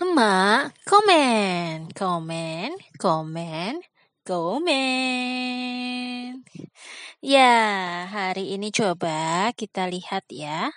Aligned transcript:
Emak, 0.00 0.72
komen, 0.88 1.92
komen, 1.92 2.72
komen, 2.96 3.84
komen. 4.24 4.80
Ya, 7.20 7.52
hari 8.08 8.56
ini 8.56 8.72
coba 8.72 9.52
kita 9.52 9.92
lihat 9.92 10.24
ya. 10.32 10.72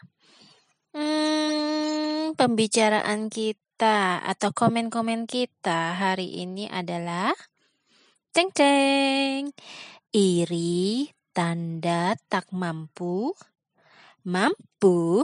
Hmm, 0.91 2.35
pembicaraan 2.35 3.31
kita 3.31 4.19
atau 4.27 4.51
komen-komen 4.51 5.23
kita 5.23 5.95
hari 5.95 6.43
ini 6.43 6.67
adalah 6.67 7.31
ceng 8.35 8.51
ceng. 8.51 9.55
Iri 10.11 11.07
tanda 11.31 12.19
tak 12.27 12.51
mampu, 12.51 13.31
mampu 14.27 15.23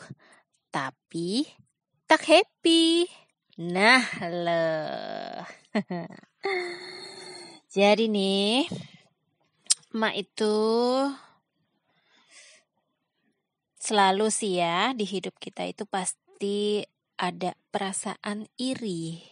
tapi 0.71 1.51
tak 2.07 2.23
happy. 2.23 3.27
Nah, 3.59 3.99
loh. 4.23 5.43
Jadi 7.75 8.07
nih, 8.07 8.71
Mak 9.99 10.15
itu 10.15 10.55
selalu 13.75 14.31
sih 14.31 14.63
ya 14.63 14.95
di 14.95 15.03
hidup 15.03 15.35
kita 15.43 15.67
itu 15.67 15.83
pasti 15.83 16.87
ada 17.19 17.51
perasaan 17.67 18.47
iri. 18.55 19.27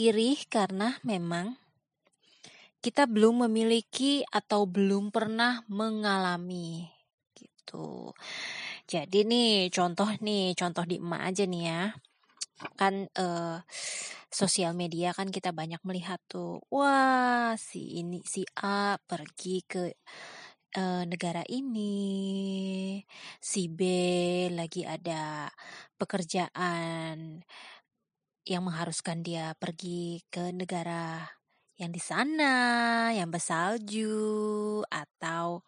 Iri 0.00 0.40
karena 0.48 0.96
memang 1.04 1.60
kita 2.80 3.04
belum 3.04 3.44
memiliki 3.44 4.24
atau 4.32 4.64
belum 4.64 5.12
pernah 5.12 5.60
mengalami 5.68 6.88
gitu. 7.36 8.16
Jadi 8.88 9.28
nih 9.28 9.68
contoh 9.68 10.08
nih, 10.24 10.56
contoh 10.56 10.88
di 10.88 10.96
emak 10.96 11.20
aja 11.28 11.44
nih 11.44 11.64
ya 11.68 11.92
kan 12.78 13.10
uh, 13.18 13.58
sosial 14.30 14.74
media 14.74 15.10
kan 15.14 15.30
kita 15.30 15.50
banyak 15.50 15.82
melihat 15.82 16.22
tuh 16.30 16.62
wah 16.70 17.54
si 17.58 18.02
ini 18.02 18.22
si 18.26 18.46
A 18.62 18.98
pergi 18.98 19.62
ke 19.66 19.94
uh, 20.78 21.02
negara 21.06 21.42
ini 21.50 22.98
si 23.38 23.70
B 23.70 23.80
lagi 24.54 24.82
ada 24.86 25.50
pekerjaan 25.98 27.42
yang 28.44 28.62
mengharuskan 28.66 29.24
dia 29.24 29.56
pergi 29.56 30.20
ke 30.28 30.52
negara 30.52 31.24
yang 31.74 31.90
di 31.90 32.02
sana 32.02 32.54
yang 33.10 33.34
bersalju 33.34 34.82
atau 34.86 35.66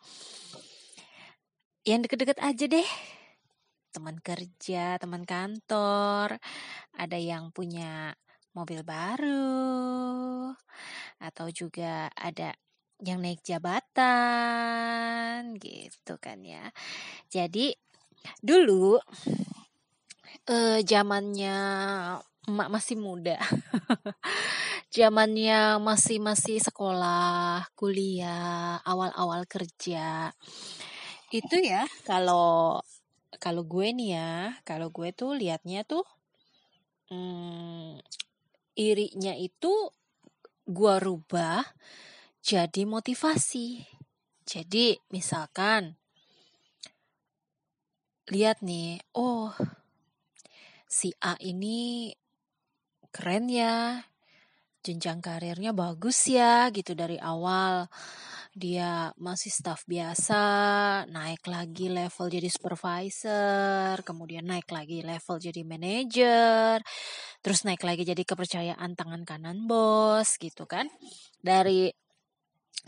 yang 1.87 2.03
deket-deket 2.03 2.39
aja 2.43 2.67
deh 2.67 2.89
teman 3.97 4.21
kerja, 4.21 5.01
teman 5.01 5.25
kantor, 5.25 6.37
ada 6.93 7.17
yang 7.17 7.49
punya 7.49 8.13
mobil 8.53 8.85
baru, 8.85 10.53
atau 11.17 11.49
juga 11.49 12.13
ada 12.13 12.53
yang 13.01 13.25
naik 13.25 13.41
jabatan, 13.41 13.97
gitu 15.57 16.21
kan 16.21 16.45
ya. 16.45 16.69
Jadi 17.33 17.73
dulu 18.45 19.01
eh, 20.45 20.85
zamannya 20.85 21.57
emak 22.53 22.69
masih 22.69 23.01
muda, 23.01 23.41
zamannya 24.97 25.81
masih 25.81 26.21
masih 26.21 26.61
sekolah, 26.61 27.65
kuliah, 27.73 28.77
awal-awal 28.85 29.49
kerja, 29.49 30.37
itu 31.35 31.57
ya 31.59 31.83
kalau 32.07 32.79
kalau 33.37 33.67
gue 33.67 33.91
nih 33.93 34.11
ya, 34.17 34.35
kalau 34.63 34.89
gue 34.95 35.11
tuh 35.13 35.35
liatnya 35.35 35.83
tuh 35.83 36.07
hmm, 37.11 38.01
irinya 38.77 39.35
itu 39.35 39.73
gue 40.67 40.95
rubah 40.99 41.63
jadi 42.43 42.83
motivasi. 42.87 43.83
Jadi 44.47 44.95
misalkan 45.11 45.99
lihat 48.31 48.63
nih, 48.63 49.03
oh 49.15 49.51
si 50.87 51.11
A 51.23 51.35
ini 51.43 52.15
keren 53.11 53.51
ya, 53.51 54.07
jenjang 54.87 55.19
karirnya 55.19 55.75
bagus 55.75 56.31
ya 56.31 56.71
gitu 56.71 56.95
dari 56.95 57.19
awal 57.19 57.91
dia 58.57 59.13
masih 59.21 59.53
staff 59.53 59.85
biasa, 59.85 60.41
naik 61.13 61.45
lagi 61.45 61.93
level 61.93 62.33
jadi 62.33 62.49
supervisor, 62.49 64.01
kemudian 64.01 64.49
naik 64.49 64.73
lagi 64.73 65.05
level 65.05 65.37
jadi 65.37 65.61
manager, 65.61 66.81
terus 67.45 67.69
naik 67.69 67.85
lagi 67.85 68.09
jadi 68.09 68.25
kepercayaan 68.25 68.97
tangan 68.97 69.29
kanan 69.29 69.69
bos 69.69 70.41
gitu 70.41 70.65
kan. 70.65 70.89
Dari 71.37 71.93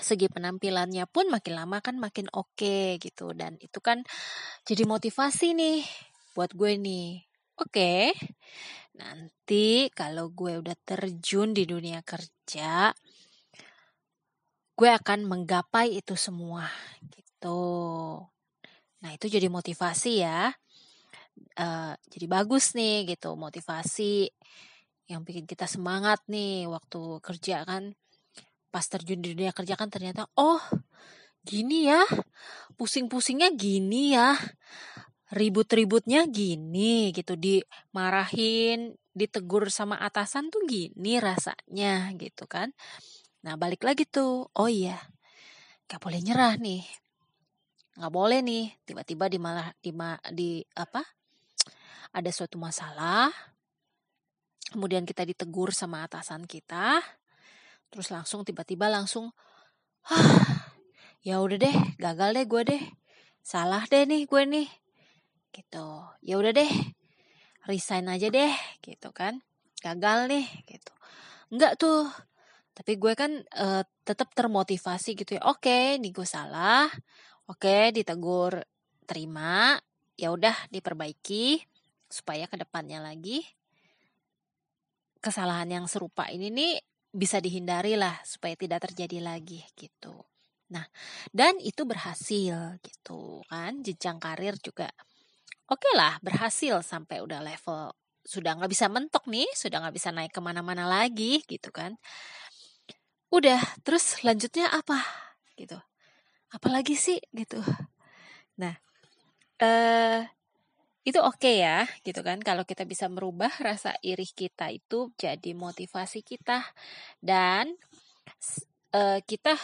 segi 0.00 0.32
penampilannya 0.32 1.04
pun 1.04 1.28
makin 1.28 1.52
lama 1.52 1.84
kan 1.84 2.00
makin 2.00 2.32
oke 2.32 2.56
okay, 2.56 2.96
gitu 3.02 3.36
dan 3.36 3.60
itu 3.60 3.82
kan 3.84 4.00
jadi 4.64 4.88
motivasi 4.88 5.52
nih 5.52 5.84
buat 6.32 6.56
gue 6.56 6.80
nih. 6.80 7.28
Oke. 7.58 7.74
Okay, 7.74 8.02
nanti 8.96 9.90
kalau 9.90 10.30
gue 10.30 10.62
udah 10.62 10.78
terjun 10.86 11.50
di 11.50 11.66
dunia 11.66 12.00
kerja, 12.06 12.94
gue 14.78 14.90
akan 14.94 15.26
menggapai 15.26 15.98
itu 15.98 16.14
semua 16.14 16.70
gitu. 17.10 18.22
Nah 19.02 19.10
itu 19.10 19.26
jadi 19.26 19.50
motivasi 19.50 20.22
ya. 20.22 20.54
Uh, 21.58 21.94
jadi 22.10 22.26
bagus 22.30 22.74
nih 22.78 23.14
gitu 23.14 23.34
motivasi 23.34 24.30
yang 25.10 25.22
bikin 25.22 25.46
kita 25.46 25.66
semangat 25.70 26.22
nih 26.30 26.66
waktu 26.70 27.18
kerja 27.22 27.62
kan 27.62 27.94
pas 28.68 28.82
terjun 28.86 29.22
di 29.22 29.34
dunia 29.34 29.54
kerja 29.54 29.78
kan 29.78 29.86
ternyata 29.86 30.26
oh 30.34 30.58
gini 31.46 31.86
ya 31.86 32.02
pusing-pusingnya 32.74 33.54
gini 33.54 34.18
ya 34.18 34.34
ribut-ributnya 35.30 36.26
gini 36.26 37.14
gitu 37.14 37.38
dimarahin 37.38 38.98
ditegur 39.14 39.70
sama 39.70 39.96
atasan 40.02 40.50
tuh 40.52 40.66
gini 40.66 41.22
rasanya 41.22 42.12
gitu 42.18 42.44
kan 42.50 42.74
Nah, 43.46 43.54
balik 43.54 43.86
lagi 43.86 44.02
tuh. 44.02 44.50
Oh 44.58 44.66
iya, 44.70 44.98
gak 45.86 46.02
boleh 46.02 46.18
nyerah 46.18 46.58
nih. 46.58 46.82
Gak 47.98 48.14
boleh 48.14 48.42
nih, 48.42 48.70
tiba-tiba 48.86 49.26
di 49.26 49.38
malah 49.42 49.74
di, 49.82 49.90
di 50.34 50.50
apa? 50.78 51.02
Ada 52.14 52.30
suatu 52.30 52.56
masalah, 52.56 53.28
kemudian 54.70 55.02
kita 55.02 55.26
ditegur 55.26 55.74
sama 55.74 56.06
atasan 56.06 56.46
kita, 56.46 57.02
terus 57.90 58.08
langsung 58.14 58.46
tiba-tiba 58.46 58.86
langsung, 58.88 59.34
ah, 60.08 60.72
ya 61.26 61.42
udah 61.42 61.58
deh, 61.58 61.76
gagal 61.98 62.38
deh 62.38 62.46
gue 62.46 62.62
deh, 62.70 62.82
salah 63.42 63.82
deh 63.90 64.06
nih 64.06 64.24
gue 64.30 64.42
nih, 64.46 64.68
gitu. 65.52 65.86
Ya 66.22 66.38
udah 66.40 66.52
deh, 66.54 66.70
resign 67.68 68.08
aja 68.08 68.30
deh, 68.30 68.54
gitu 68.80 69.10
kan, 69.10 69.42
gagal 69.84 70.30
nih, 70.32 70.46
gitu. 70.70 70.92
Enggak 71.52 71.76
tuh, 71.76 72.08
tapi 72.78 72.94
gue 72.94 73.10
kan 73.18 73.42
uh, 73.58 73.82
tetap 74.06 74.30
termotivasi 74.38 75.18
gitu 75.18 75.34
ya. 75.34 75.42
Oke 75.50 75.66
okay, 75.66 75.86
nih 75.98 76.14
gue 76.14 76.22
salah. 76.22 76.86
Oke 77.50 77.90
ditegur 77.90 78.62
terima. 79.02 79.74
Ya 80.14 80.30
udah 80.30 80.54
diperbaiki 80.70 81.58
supaya 82.06 82.46
ke 82.46 82.54
depannya 82.54 83.02
lagi. 83.02 83.42
Kesalahan 85.18 85.66
yang 85.74 85.90
serupa 85.90 86.30
ini 86.30 86.54
nih 86.54 86.78
bisa 87.10 87.42
dihindari 87.42 87.98
lah 87.98 88.14
supaya 88.22 88.54
tidak 88.54 88.86
terjadi 88.86 89.26
lagi 89.26 89.58
gitu. 89.74 90.14
Nah 90.70 90.86
dan 91.34 91.58
itu 91.58 91.82
berhasil 91.82 92.78
gitu 92.78 93.42
kan. 93.50 93.82
Jenjang 93.82 94.22
karir 94.22 94.54
juga 94.62 94.86
oke 95.66 95.82
okay 95.82 95.92
lah 95.98 96.14
berhasil 96.22 96.78
sampai 96.86 97.26
udah 97.26 97.42
level 97.42 97.92
sudah 98.24 98.60
nggak 98.60 98.72
bisa 98.72 98.86
mentok 98.92 99.24
nih 99.28 99.48
sudah 99.56 99.80
nggak 99.84 99.96
bisa 99.96 100.12
naik 100.12 100.32
ke 100.32 100.40
mana-mana 100.40 100.84
lagi 100.84 101.40
gitu 101.48 101.72
kan 101.72 101.96
udah 103.28 103.60
terus 103.84 104.20
lanjutnya 104.24 104.72
apa? 104.72 105.00
Gitu. 105.56 105.76
Apalagi 106.52 106.96
sih? 106.96 107.20
Gitu. 107.32 107.60
Nah 108.60 108.74
eh 109.58 110.22
itu 111.04 111.18
oke 111.20 111.40
okay 111.40 111.64
ya 111.64 111.88
gitu 112.04 112.20
kan. 112.24 112.40
Kalau 112.40 112.64
kita 112.64 112.84
bisa 112.84 113.08
merubah 113.08 113.50
rasa 113.68 113.96
iri 114.04 114.28
kita 114.28 114.72
itu 114.72 115.12
jadi 115.16 115.52
motivasi 115.56 116.24
kita. 116.24 116.64
Dan 117.20 117.72
uh, 118.96 119.18
kita 119.24 119.56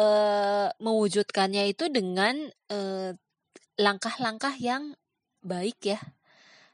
uh, 0.00 0.68
mewujudkannya 0.80 1.68
itu 1.72 1.88
dengan 1.92 2.48
langkah 2.70 3.16
langkah-langkah 3.80 4.54
yang 4.60 4.92
baik 5.40 5.96
ya. 5.96 6.00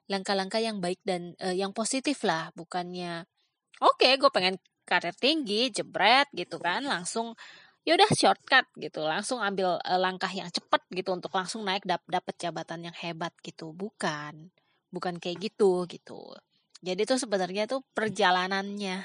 Langkah-langkah 0.06 0.62
yang 0.62 0.79
baik 0.79 1.02
dan 1.02 1.34
uh, 1.43 1.55
yang 1.55 1.75
positif 1.75 2.22
lah 2.22 2.55
bukannya 2.55 3.26
oke 3.81 4.00
okay, 4.00 4.17
gue 4.17 4.31
pengen 4.32 4.56
karir 4.86 5.12
tinggi, 5.18 5.68
jebret 5.74 6.30
gitu 6.32 6.56
kan, 6.62 6.86
langsung 6.86 7.34
ya 7.86 7.94
udah 7.98 8.10
shortcut 8.14 8.66
gitu, 8.78 9.02
langsung 9.06 9.38
ambil 9.42 9.78
uh, 9.82 10.00
langkah 10.00 10.30
yang 10.30 10.50
cepat 10.50 10.82
gitu 10.90 11.10
untuk 11.14 11.30
langsung 11.34 11.62
naik 11.66 11.82
dap 11.86 12.02
dapet 12.06 12.34
jabatan 12.38 12.90
yang 12.90 12.96
hebat 12.96 13.34
gitu, 13.42 13.74
bukan, 13.74 14.50
bukan 14.90 15.18
kayak 15.18 15.50
gitu 15.52 15.86
gitu. 15.90 16.34
Jadi 16.82 17.02
itu 17.02 17.14
sebenarnya 17.18 17.66
tuh 17.66 17.82
perjalanannya, 17.94 19.02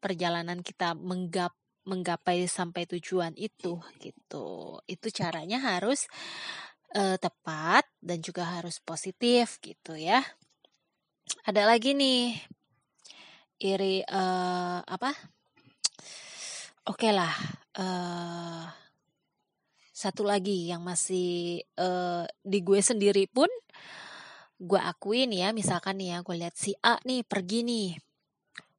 perjalanan 0.00 0.64
kita 0.64 0.96
menggap 0.96 1.52
menggapai 1.82 2.46
sampai 2.46 2.86
tujuan 2.86 3.34
itu 3.34 3.82
gitu. 3.98 4.78
Itu 4.86 5.06
caranya 5.10 5.58
harus 5.58 6.06
uh, 6.94 7.18
tepat 7.18 7.84
dan 7.98 8.22
juga 8.22 8.46
harus 8.46 8.78
positif 8.78 9.58
gitu 9.58 9.98
ya. 9.98 10.22
Ada 11.42 11.66
lagi 11.66 11.94
nih 11.98 12.38
iri 13.62 14.02
uh, 14.02 14.82
apa? 14.82 15.10
Oke 16.90 17.06
okay 17.06 17.12
lah. 17.14 17.34
Uh, 17.78 18.66
satu 19.94 20.26
lagi 20.26 20.66
yang 20.66 20.82
masih 20.82 21.62
uh, 21.78 22.26
di 22.42 22.58
gue 22.58 22.82
sendiri 22.82 23.30
pun 23.30 23.46
gue 24.58 24.80
akuin 24.82 25.30
ya 25.30 25.54
misalkan 25.54 25.98
nih 26.02 26.14
ya 26.14 26.18
gue 26.26 26.36
lihat 26.42 26.54
si 26.58 26.74
A 26.82 26.98
nih 27.06 27.22
pergi 27.22 27.62
nih 27.62 27.90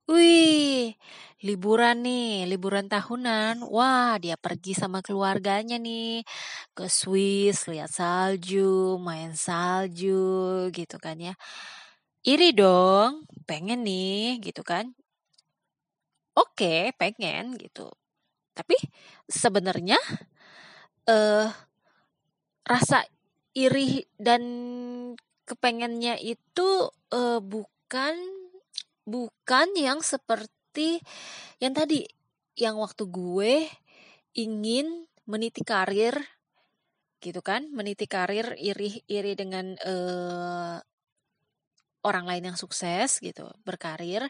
Wih, 0.03 0.99
liburan 1.47 2.03
nih, 2.03 2.43
liburan 2.51 2.91
tahunan. 2.91 3.63
Wah, 3.71 4.19
dia 4.19 4.35
pergi 4.35 4.75
sama 4.75 4.99
keluarganya 4.99 5.79
nih 5.79 6.27
ke 6.75 6.91
Swiss, 6.91 7.71
lihat 7.71 7.87
salju, 7.87 8.99
main 8.99 9.31
salju 9.31 10.67
gitu 10.75 10.99
kan 10.99 11.15
ya. 11.23 11.33
Iri 12.23 12.55
dong, 12.55 13.27
pengen 13.43 13.83
nih 13.83 14.39
gitu 14.39 14.63
kan. 14.63 14.95
Oke, 16.39 16.95
pengen 16.95 17.59
gitu. 17.59 17.91
Tapi 18.55 18.79
sebenarnya 19.27 19.99
eh 21.03 21.51
rasa 22.63 23.03
iri 23.51 24.07
dan 24.15 24.43
kepengennya 25.43 26.15
itu 26.23 26.87
uh, 27.11 27.39
bukan 27.43 28.15
bukan 29.03 29.67
yang 29.75 29.99
seperti 29.99 31.03
yang 31.59 31.75
tadi 31.75 32.07
yang 32.55 32.79
waktu 32.79 33.03
gue 33.11 33.67
ingin 34.39 35.11
meniti 35.27 35.61
karir 35.67 36.15
gitu 37.19 37.43
kan 37.43 37.67
meniti 37.75 38.07
karir 38.07 38.55
iri 38.55 39.03
iri 39.11 39.35
dengan 39.35 39.75
uh, 39.83 40.79
orang 42.03 42.27
lain 42.27 42.53
yang 42.53 42.57
sukses 42.59 43.19
gitu 43.23 43.47
berkarir 43.63 44.27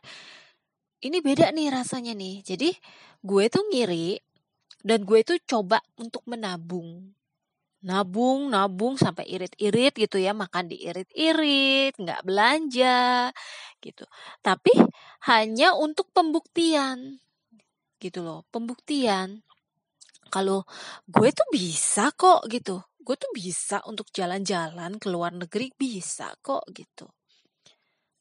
ini 1.03 1.19
beda 1.19 1.51
nih 1.51 1.67
rasanya 1.67 2.15
nih. 2.15 2.39
Jadi 2.47 2.71
gue 3.19 3.45
tuh 3.51 3.63
ngiri 3.67 4.15
dan 4.87 5.03
gue 5.03 5.19
tuh 5.27 5.37
coba 5.43 5.83
untuk 5.99 6.23
menabung. 6.23 7.11
Nabung 7.83 8.47
nabung 8.47 8.95
sampai 8.95 9.27
irit-irit 9.27 9.91
gitu 9.99 10.15
ya 10.15 10.31
makan 10.31 10.71
diirit-irit 10.71 11.91
nggak 11.99 12.23
belanja 12.23 13.29
gitu. 13.83 14.07
Tapi 14.39 14.71
hanya 15.27 15.75
untuk 15.75 16.07
pembuktian 16.15 17.19
gitu 17.99 18.23
loh 18.23 18.47
pembuktian. 18.55 19.43
Kalau 20.31 20.63
gue 21.11 21.29
tuh 21.35 21.47
bisa 21.51 22.15
kok 22.15 22.47
gitu 22.47 22.79
gue 23.03 23.19
tuh 23.19 23.31
bisa 23.35 23.83
untuk 23.83 24.07
jalan-jalan 24.15 24.95
ke 24.95 25.11
luar 25.11 25.35
negeri 25.35 25.75
bisa 25.75 26.31
kok 26.39 26.63
gitu 26.71 27.03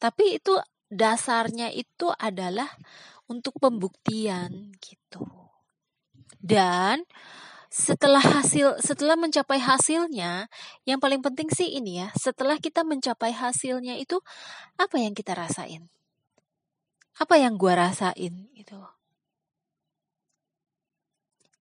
tapi 0.02 0.42
itu 0.42 0.58
dasarnya 0.90 1.70
itu 1.70 2.10
adalah 2.18 2.66
untuk 3.30 3.54
pembuktian 3.62 4.74
gitu. 4.82 5.22
Dan 6.42 7.06
setelah 7.70 8.20
hasil 8.20 8.82
setelah 8.82 9.14
mencapai 9.14 9.62
hasilnya 9.62 10.50
yang 10.84 10.98
paling 10.98 11.22
penting 11.22 11.48
sih 11.48 11.70
ini 11.78 12.04
ya 12.04 12.08
setelah 12.18 12.58
kita 12.60 12.82
mencapai 12.84 13.32
hasilnya 13.32 13.96
itu 13.96 14.18
apa 14.76 14.98
yang 14.98 15.14
kita 15.14 15.38
rasain? 15.38 15.86
Apa 17.16 17.38
yang 17.38 17.54
gua 17.56 17.88
rasain 17.88 18.50
gitu 18.58 18.82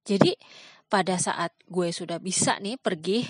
jadi 0.05 0.33
pada 0.91 1.15
saat 1.21 1.53
gue 1.69 1.93
sudah 1.93 2.17
bisa 2.19 2.57
nih 2.59 2.75
pergi 2.75 3.23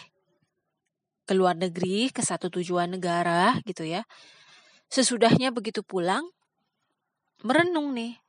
ke 1.28 1.34
luar 1.38 1.54
negeri 1.54 2.10
ke 2.10 2.26
satu 2.26 2.50
tujuan 2.50 2.98
negara 2.98 3.60
gitu 3.68 3.86
ya 3.86 4.02
sesudahnya 4.92 5.56
begitu 5.56 5.80
pulang 5.82 6.28
merenung 7.48 7.96
nih 7.96 8.20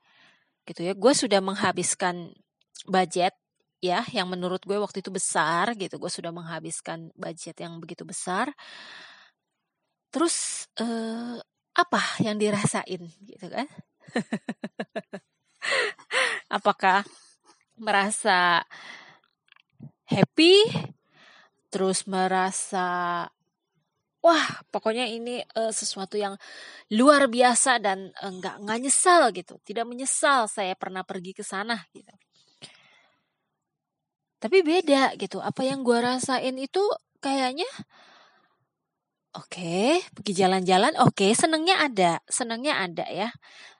gitu 0.63 0.87
ya. 0.87 0.95
Gue 0.95 1.11
sudah 1.11 1.43
menghabiskan 1.43 2.31
budget 2.87 3.35
ya 3.83 4.07
yang 4.15 4.31
menurut 4.31 4.63
gue 4.63 4.79
waktu 4.79 5.03
itu 5.03 5.11
besar 5.11 5.75
gitu. 5.75 5.99
Gue 5.99 6.07
sudah 6.07 6.31
menghabiskan 6.31 7.11
budget 7.19 7.59
yang 7.59 7.83
begitu 7.83 8.07
besar. 8.07 8.55
Terus 10.07 10.69
eh, 10.79 11.37
apa 11.75 12.01
yang 12.23 12.39
dirasain 12.39 13.01
gitu 13.27 13.47
kan? 13.51 13.67
Apakah 16.57 17.03
merasa 17.75 18.63
happy? 20.07 20.63
Terus 21.73 22.05
merasa 22.05 23.25
wah 24.23 24.63
pokoknya 24.71 25.05
ini 25.11 25.43
uh, 25.59 25.69
sesuatu 25.75 26.15
yang 26.15 26.39
luar 26.95 27.27
biasa 27.27 27.83
dan 27.83 28.09
uh, 28.23 28.31
nggak 28.31 28.79
nyesal 28.79 29.29
gitu 29.35 29.59
tidak 29.67 29.85
menyesal 29.85 30.47
saya 30.47 30.73
pernah 30.79 31.03
pergi 31.03 31.35
ke 31.35 31.43
sana 31.43 31.77
gitu 31.91 32.15
tapi 34.43 34.59
beda 34.59 35.15
gitu. 35.15 35.39
Apa 35.39 35.63
yang 35.63 35.87
gue 35.87 36.03
rasain 36.03 36.59
itu 36.59 36.83
kayaknya 37.23 37.63
oke, 39.31 39.55
okay, 39.55 40.03
pergi 40.11 40.33
jalan-jalan, 40.35 40.99
oke, 40.99 41.15
okay, 41.15 41.31
senengnya 41.31 41.79
ada, 41.79 42.19
senengnya 42.27 42.83
ada 42.83 43.07
ya. 43.07 43.31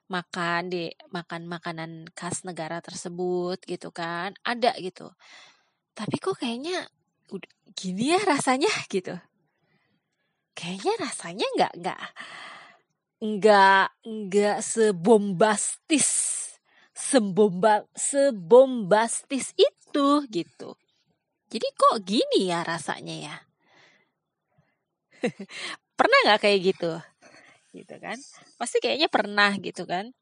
Makan 0.08 0.72
di 0.72 0.88
makan 1.12 1.52
makanan 1.52 1.92
khas 2.16 2.48
negara 2.48 2.80
tersebut 2.80 3.60
gitu 3.68 3.92
kan, 3.92 4.32
ada 4.48 4.72
gitu. 4.80 5.12
Tapi 5.92 6.16
kok 6.24 6.40
kayaknya 6.40 6.88
gini 7.76 8.16
ya 8.16 8.24
rasanya 8.24 8.72
gitu. 8.96 9.20
Kayaknya 10.54 10.94
rasanya 11.02 11.48
nggak 11.58 11.74
nggak 11.82 12.02
nggak 13.24 13.88
nggak 14.06 14.58
sebombastis 14.62 16.10
sebomba 16.94 17.88
sebombastis 17.98 19.58
itu 19.58 20.08
gitu. 20.30 20.78
Jadi 21.50 21.68
kok 21.78 22.02
gini 22.06 22.50
ya 22.50 22.62
rasanya 22.66 23.16
ya? 23.30 23.36
pernah 25.98 26.20
nggak 26.26 26.42
kayak 26.42 26.60
gitu? 26.74 26.94
Gitu 27.74 27.96
kan? 27.98 28.18
Pasti 28.58 28.78
kayaknya 28.78 29.10
pernah 29.10 29.54
gitu 29.58 29.86
kan? 29.90 30.14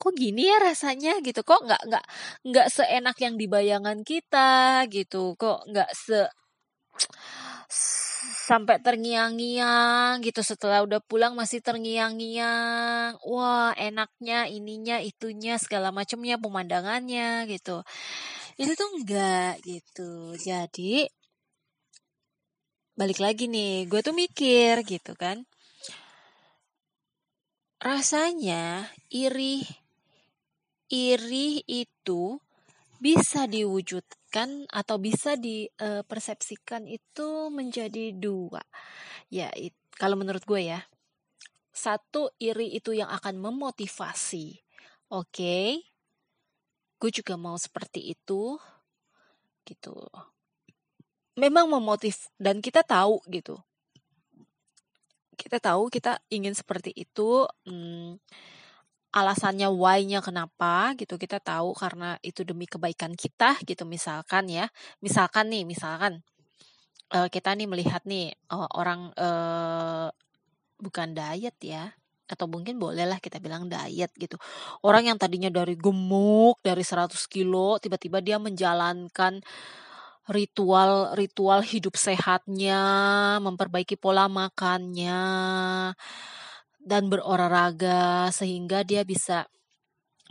Kok 0.00 0.16
gini 0.16 0.48
ya 0.48 0.56
rasanya 0.60 1.20
gitu? 1.20 1.44
Kok 1.44 1.68
nggak 1.68 1.82
nggak 1.88 2.04
nggak 2.48 2.68
seenak 2.72 3.16
yang 3.20 3.36
di 3.36 3.44
bayangan 3.44 4.00
kita 4.00 4.84
gitu? 4.88 5.36
Kok 5.36 5.68
nggak 5.68 5.90
se 5.92 6.24
sampai 8.50 8.82
terngiang-ngiang 8.82 10.20
gitu. 10.26 10.42
Setelah 10.42 10.82
udah 10.82 10.98
pulang 11.00 11.38
masih 11.38 11.62
terngiang-ngiang. 11.62 13.22
Wah 13.24 13.72
enaknya 13.78 14.50
ininya 14.50 14.98
itunya 14.98 15.56
segala 15.56 15.94
macamnya 15.94 16.36
pemandangannya 16.36 17.46
gitu. 17.46 17.86
Itu 18.58 18.72
tuh 18.74 18.88
enggak 18.98 19.62
gitu. 19.62 20.34
Jadi 20.36 21.06
balik 22.98 23.22
lagi 23.22 23.48
nih 23.48 23.88
gue 23.88 24.00
tuh 24.04 24.12
mikir 24.12 24.84
gitu 24.84 25.16
kan. 25.16 25.46
Rasanya 27.80 28.92
iri 29.08 29.64
iri 30.92 31.64
itu 31.64 32.36
bisa 33.00 33.48
diwujudkan 33.48 34.68
atau 34.68 35.00
bisa 35.00 35.40
dipersepsikan 35.40 36.84
itu 36.84 37.48
menjadi 37.48 38.12
dua. 38.12 38.60
Ya, 39.32 39.48
kalau 39.96 40.20
menurut 40.20 40.44
gue 40.44 40.68
ya. 40.68 40.84
Satu, 41.72 42.28
iri 42.36 42.76
itu 42.76 42.92
yang 42.92 43.08
akan 43.08 43.40
memotivasi. 43.40 44.60
Oke. 45.08 45.32
Okay, 45.32 45.66
gue 47.00 47.10
juga 47.10 47.40
mau 47.40 47.56
seperti 47.56 48.12
itu. 48.12 48.60
Gitu. 49.64 49.96
Memang 51.40 51.72
memotiv 51.72 52.28
dan 52.36 52.60
kita 52.60 52.84
tahu 52.84 53.24
gitu. 53.32 53.56
Kita 55.40 55.56
tahu 55.56 55.88
kita 55.88 56.20
ingin 56.28 56.52
seperti 56.52 56.92
itu. 56.92 57.48
Hmm, 57.64 58.20
alasannya 59.10 59.66
why-nya 59.70 60.22
kenapa 60.22 60.94
gitu 60.94 61.18
kita 61.18 61.42
tahu 61.42 61.74
karena 61.74 62.14
itu 62.22 62.46
demi 62.46 62.70
kebaikan 62.70 63.18
kita 63.18 63.58
gitu 63.66 63.82
misalkan 63.86 64.46
ya. 64.46 64.70
Misalkan 65.02 65.50
nih 65.50 65.66
misalkan 65.66 66.22
uh, 67.14 67.26
kita 67.26 67.54
nih 67.58 67.66
melihat 67.66 68.02
nih 68.06 68.34
uh, 68.54 68.70
orang 68.78 69.10
uh, 69.18 70.08
bukan 70.78 71.12
diet 71.12 71.58
ya 71.60 71.90
atau 72.30 72.46
mungkin 72.46 72.78
bolehlah 72.78 73.18
kita 73.18 73.42
bilang 73.42 73.66
diet 73.66 74.14
gitu. 74.14 74.38
Orang 74.86 75.10
yang 75.10 75.18
tadinya 75.18 75.50
dari 75.50 75.74
gemuk 75.74 76.62
dari 76.62 76.86
100 76.86 77.10
kilo 77.26 77.82
tiba-tiba 77.82 78.22
dia 78.22 78.38
menjalankan 78.38 79.42
ritual 80.30 81.18
ritual 81.18 81.66
hidup 81.66 81.98
sehatnya 81.98 82.78
memperbaiki 83.42 83.98
pola 83.98 84.30
makannya 84.30 85.18
dan 86.80 87.12
berolahraga 87.12 88.32
sehingga 88.32 88.82
dia 88.82 89.04
bisa 89.04 89.46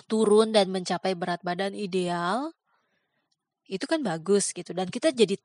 turun 0.10 0.50
dan 0.50 0.74
mencapai 0.74 1.13
berat 1.13 1.46
badan 1.46 1.77
ideal 1.77 2.53
itu 3.70 3.86
kan 3.86 4.01
bagus 4.01 4.51
gitu. 4.51 4.74
Dan 4.74 4.89
kita 4.89 5.13
jadi 5.13 5.38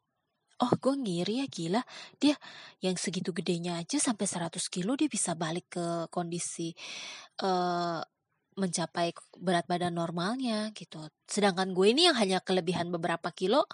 oh 0.64 0.72
gue 0.80 0.94
ngiri 0.96 1.44
ya 1.44 1.46
gila. 1.46 1.82
Dia 2.16 2.34
yang 2.80 2.96
segitu 2.96 3.36
gedenya 3.36 3.76
aja 3.78 4.00
sampai 4.00 4.24
100 4.24 4.56
kilo 4.72 4.96
dia 4.96 5.12
bisa 5.12 5.36
balik 5.36 5.76
ke 5.76 5.86
kondisi 6.08 6.72
uh, 7.44 8.00
mencapai 8.54 9.12
berat 9.36 9.66
badan 9.68 9.98
normalnya 9.98 10.72
gitu. 10.72 11.04
Sedangkan 11.28 11.76
gue 11.76 11.92
ini 11.92 12.08
yang 12.08 12.16
hanya 12.16 12.38
kelebihan 12.40 12.88
beberapa 12.88 13.28
kilo 13.34 13.68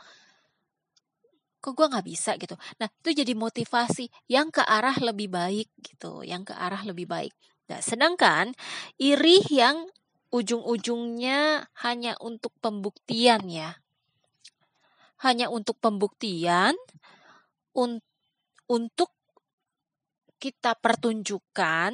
kok 1.61 1.76
gue 1.76 1.87
nggak 1.87 2.07
bisa 2.09 2.35
gitu. 2.40 2.57
Nah 2.81 2.88
itu 2.88 3.23
jadi 3.23 3.33
motivasi 3.37 4.09
yang 4.33 4.49
ke 4.49 4.64
arah 4.64 4.97
lebih 4.97 5.29
baik 5.29 5.69
gitu 5.85 6.25
yang 6.25 6.43
ke 6.43 6.57
arah 6.57 6.81
lebih 6.88 7.05
baik. 7.05 7.37
Nah 7.69 7.85
sedangkan 7.85 8.57
iri 8.97 9.45
yang 9.52 9.85
ujung-ujungnya 10.33 11.69
hanya 11.85 12.17
untuk 12.19 12.57
pembuktian 12.64 13.45
ya. 13.47 13.76
Hanya 15.21 15.52
untuk 15.52 15.76
pembuktian 15.85 16.73
un 17.76 18.00
untuk 18.71 19.12
kita 20.40 20.73
pertunjukkan 20.81 21.93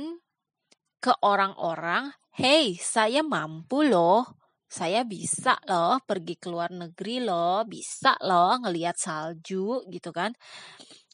ke 1.03 1.13
orang-orang, 1.27 2.15
"Hey, 2.31 2.79
saya 2.79 3.27
mampu 3.27 3.83
loh. 3.83 4.36
Saya 4.67 5.07
bisa 5.07 5.55
loh 5.71 6.03
pergi 6.03 6.35
ke 6.39 6.51
luar 6.51 6.71
negeri 6.75 7.23
loh, 7.23 7.63
bisa 7.67 8.19
loh 8.27 8.59
ngelihat 8.67 8.99
salju 8.99 9.87
gitu 9.91 10.11
kan. 10.11 10.35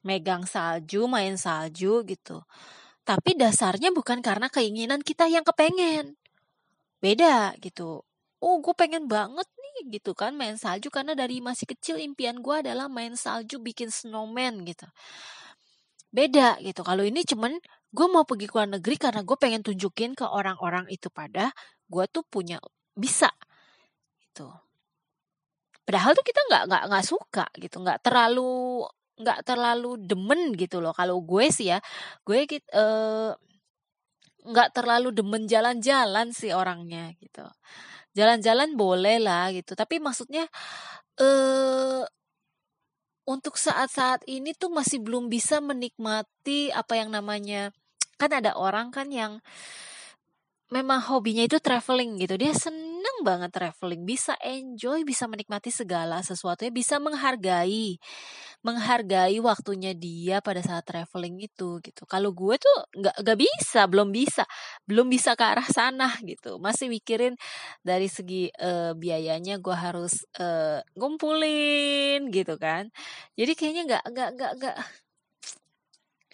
Megang 0.06 0.44
salju, 0.48 1.06
main 1.10 1.36
salju 1.38 2.02
gitu." 2.08 2.42
Tapi 3.04 3.34
dasarnya 3.38 3.90
bukan 3.94 4.20
karena 4.24 4.48
keinginan 4.52 5.02
kita 5.04 5.26
yang 5.30 5.44
kepengen. 5.46 6.16
Beda 7.02 7.54
gitu. 7.62 8.04
Oh, 8.42 8.56
gue 8.64 8.74
pengen 8.76 9.06
banget 9.10 9.46
gitu 9.90 10.12
kan 10.14 10.36
main 10.36 10.54
salju 10.60 10.88
karena 10.92 11.16
dari 11.18 11.42
masih 11.42 11.66
kecil 11.66 11.96
impian 11.98 12.38
gue 12.38 12.56
adalah 12.62 12.86
main 12.86 13.14
salju 13.18 13.58
bikin 13.58 13.90
snowman 13.90 14.62
gitu 14.68 14.86
beda 16.12 16.60
gitu 16.60 16.84
kalau 16.84 17.02
ini 17.08 17.24
cuman 17.24 17.56
gue 17.96 18.06
mau 18.12 18.24
pergi 18.28 18.46
ke 18.48 18.54
luar 18.56 18.68
negeri 18.68 18.96
karena 19.00 19.20
gue 19.24 19.36
pengen 19.40 19.62
tunjukin 19.64 20.12
ke 20.12 20.24
orang-orang 20.28 20.84
itu 20.92 21.08
pada 21.08 21.56
gue 21.88 22.04
tuh 22.12 22.24
punya 22.28 22.60
bisa 22.96 23.30
gitu. 24.22 24.48
Padahal 25.82 26.14
tuh 26.14 26.24
kita 26.24 26.40
nggak 26.48 26.62
nggak 26.70 26.84
nggak 26.88 27.06
suka 27.06 27.46
gitu. 27.58 27.82
Nggak 27.82 28.00
terlalu 28.06 28.86
nggak 29.20 29.40
terlalu 29.44 29.90
demen 30.00 30.54
gitu 30.56 30.80
loh. 30.80 30.94
Kalau 30.94 31.20
gue 31.20 31.46
sih 31.52 31.72
ya 31.74 31.78
gue 32.24 32.46
uh, 32.74 33.34
nggak 34.42 34.68
terlalu 34.74 35.14
demen 35.14 35.46
jalan-jalan 35.46 36.30
sih 36.34 36.54
orangnya 36.54 37.12
gitu. 37.18 37.44
Jalan-jalan 38.16 38.74
boleh 38.78 39.18
lah 39.20 39.50
gitu. 39.52 39.74
Tapi 39.74 39.98
maksudnya 39.98 40.46
eh 41.20 42.04
untuk 43.22 43.54
saat-saat 43.54 44.26
ini 44.26 44.50
tuh 44.58 44.70
masih 44.74 44.98
belum 44.98 45.30
bisa 45.30 45.62
menikmati 45.62 46.74
apa 46.74 46.98
yang 46.98 47.14
namanya 47.14 47.70
kan 48.18 48.34
ada 48.34 48.54
orang 48.58 48.90
kan 48.90 49.10
yang 49.10 49.38
memang 50.72 51.04
hobinya 51.12 51.44
itu 51.44 51.60
traveling 51.60 52.16
gitu 52.16 52.34
dia 52.40 52.56
seneng 52.56 53.20
banget 53.22 53.52
traveling 53.52 54.02
bisa 54.08 54.34
enjoy 54.40 55.04
bisa 55.04 55.28
menikmati 55.28 55.68
segala 55.68 56.24
sesuatunya 56.24 56.72
bisa 56.72 56.96
menghargai 56.96 58.00
menghargai 58.62 59.42
waktunya 59.42 59.90
dia 59.92 60.38
pada 60.38 60.62
saat 60.62 60.86
traveling 60.86 61.42
itu 61.42 61.82
gitu. 61.82 62.06
Kalau 62.06 62.30
gue 62.30 62.54
tuh 62.62 62.76
nggak 62.94 63.16
nggak 63.26 63.38
bisa, 63.38 63.90
belum 63.90 64.14
bisa, 64.14 64.46
belum 64.86 65.10
bisa 65.10 65.34
ke 65.34 65.42
arah 65.44 65.66
sana 65.66 66.14
gitu. 66.22 66.62
Masih 66.62 66.86
mikirin 66.86 67.34
dari 67.82 68.06
segi 68.06 68.54
uh, 68.62 68.94
biayanya 68.94 69.58
gue 69.58 69.74
harus 69.74 70.22
uh, 70.38 70.78
ngumpulin 70.94 72.30
gitu 72.30 72.54
kan. 72.58 72.88
Jadi 73.34 73.52
kayaknya 73.58 73.82
nggak 73.90 74.04
nggak 74.14 74.30
nggak 74.38 74.52
nggak 74.62 74.76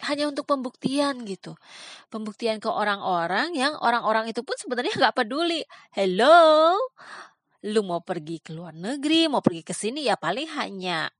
hanya 0.07 0.29
untuk 0.29 0.47
pembuktian 0.47 1.25
gitu. 1.27 1.57
Pembuktian 2.07 2.61
ke 2.63 2.69
orang-orang 2.71 3.51
yang 3.55 3.75
orang-orang 3.79 4.31
itu 4.31 4.45
pun 4.45 4.55
sebenarnya 4.55 4.95
nggak 4.95 5.15
peduli. 5.15 5.63
Hello, 5.91 6.77
lu 7.67 7.81
mau 7.83 7.99
pergi 7.99 8.39
ke 8.39 8.55
luar 8.55 8.71
negeri, 8.71 9.27
mau 9.27 9.43
pergi 9.43 9.63
ke 9.67 9.75
sini 9.75 10.07
ya 10.07 10.15
paling 10.15 10.47
hanya 10.55 11.11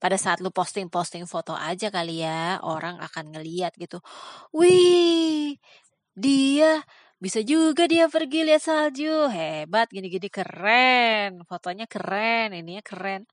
pada 0.00 0.16
saat 0.16 0.40
lu 0.40 0.48
posting-posting 0.48 1.28
foto 1.28 1.52
aja 1.52 1.92
kali 1.92 2.24
ya, 2.24 2.56
orang 2.64 2.96
akan 3.04 3.36
ngeliat 3.36 3.76
gitu. 3.76 4.00
Wih, 4.56 5.60
dia 6.16 6.80
bisa 7.20 7.44
juga 7.44 7.84
dia 7.84 8.08
pergi 8.08 8.48
lihat 8.48 8.64
salju. 8.64 9.28
Hebat, 9.28 9.92
gini-gini 9.92 10.32
keren. 10.32 11.44
Fotonya 11.44 11.84
keren, 11.84 12.56
ininya 12.56 12.80
keren. 12.80 13.28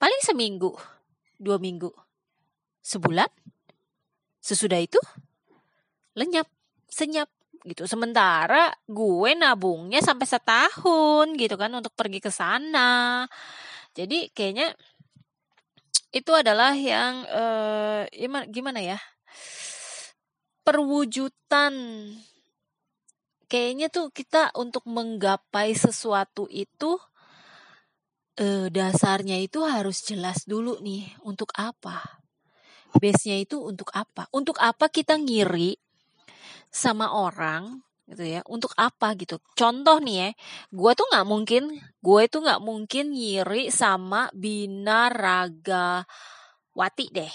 Paling 0.00 0.24
seminggu, 0.24 0.72
dua 1.36 1.60
minggu, 1.60 1.92
sebulan. 2.80 3.28
Sesudah 4.40 4.80
itu, 4.80 4.96
lenyap, 6.16 6.48
senyap 6.88 7.28
gitu. 7.64 7.84
Sementara 7.84 8.72
gue 8.88 9.30
nabungnya 9.36 10.00
sampai 10.00 10.24
setahun 10.24 11.26
gitu 11.36 11.54
kan 11.60 11.70
untuk 11.76 11.92
pergi 11.92 12.20
ke 12.24 12.32
sana. 12.32 13.28
Jadi 13.92 14.32
kayaknya 14.32 14.72
itu 16.10 16.32
adalah 16.34 16.74
yang 16.74 17.22
uh, 17.30 18.02
gimana 18.50 18.82
ya 18.82 18.98
perwujudan 20.66 21.74
kayaknya 23.46 23.90
tuh 23.90 24.10
kita 24.10 24.50
untuk 24.58 24.86
menggapai 24.90 25.70
sesuatu 25.74 26.50
itu 26.50 26.98
uh, 28.42 28.66
dasarnya 28.70 29.38
itu 29.38 29.62
harus 29.62 30.02
jelas 30.02 30.42
dulu 30.46 30.82
nih 30.82 31.14
untuk 31.22 31.54
apa 31.54 32.19
base-nya 32.98 33.38
itu 33.42 33.60
untuk 33.62 33.92
apa? 33.94 34.26
Untuk 34.34 34.56
apa 34.58 34.90
kita 34.90 35.14
ngiri 35.20 35.78
sama 36.72 37.12
orang 37.14 37.82
gitu 38.10 38.24
ya? 38.26 38.40
Untuk 38.48 38.74
apa 38.74 39.14
gitu? 39.14 39.38
Contoh 39.54 40.02
nih 40.02 40.16
ya 40.16 40.30
gue 40.74 40.92
tuh 40.98 41.06
nggak 41.10 41.26
mungkin 41.28 41.62
gue 42.02 42.22
tuh 42.26 42.40
nggak 42.42 42.62
mungkin 42.62 43.04
nyiri 43.14 43.70
sama 43.70 44.32
Bina 44.34 45.12
Raga 45.12 46.02
Wati 46.74 47.06
deh. 47.12 47.34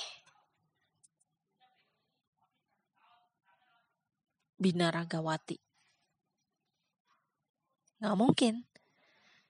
Bina 4.56 4.88
Ragawati 4.90 5.66
nggak 8.06 8.18
mungkin. 8.22 8.56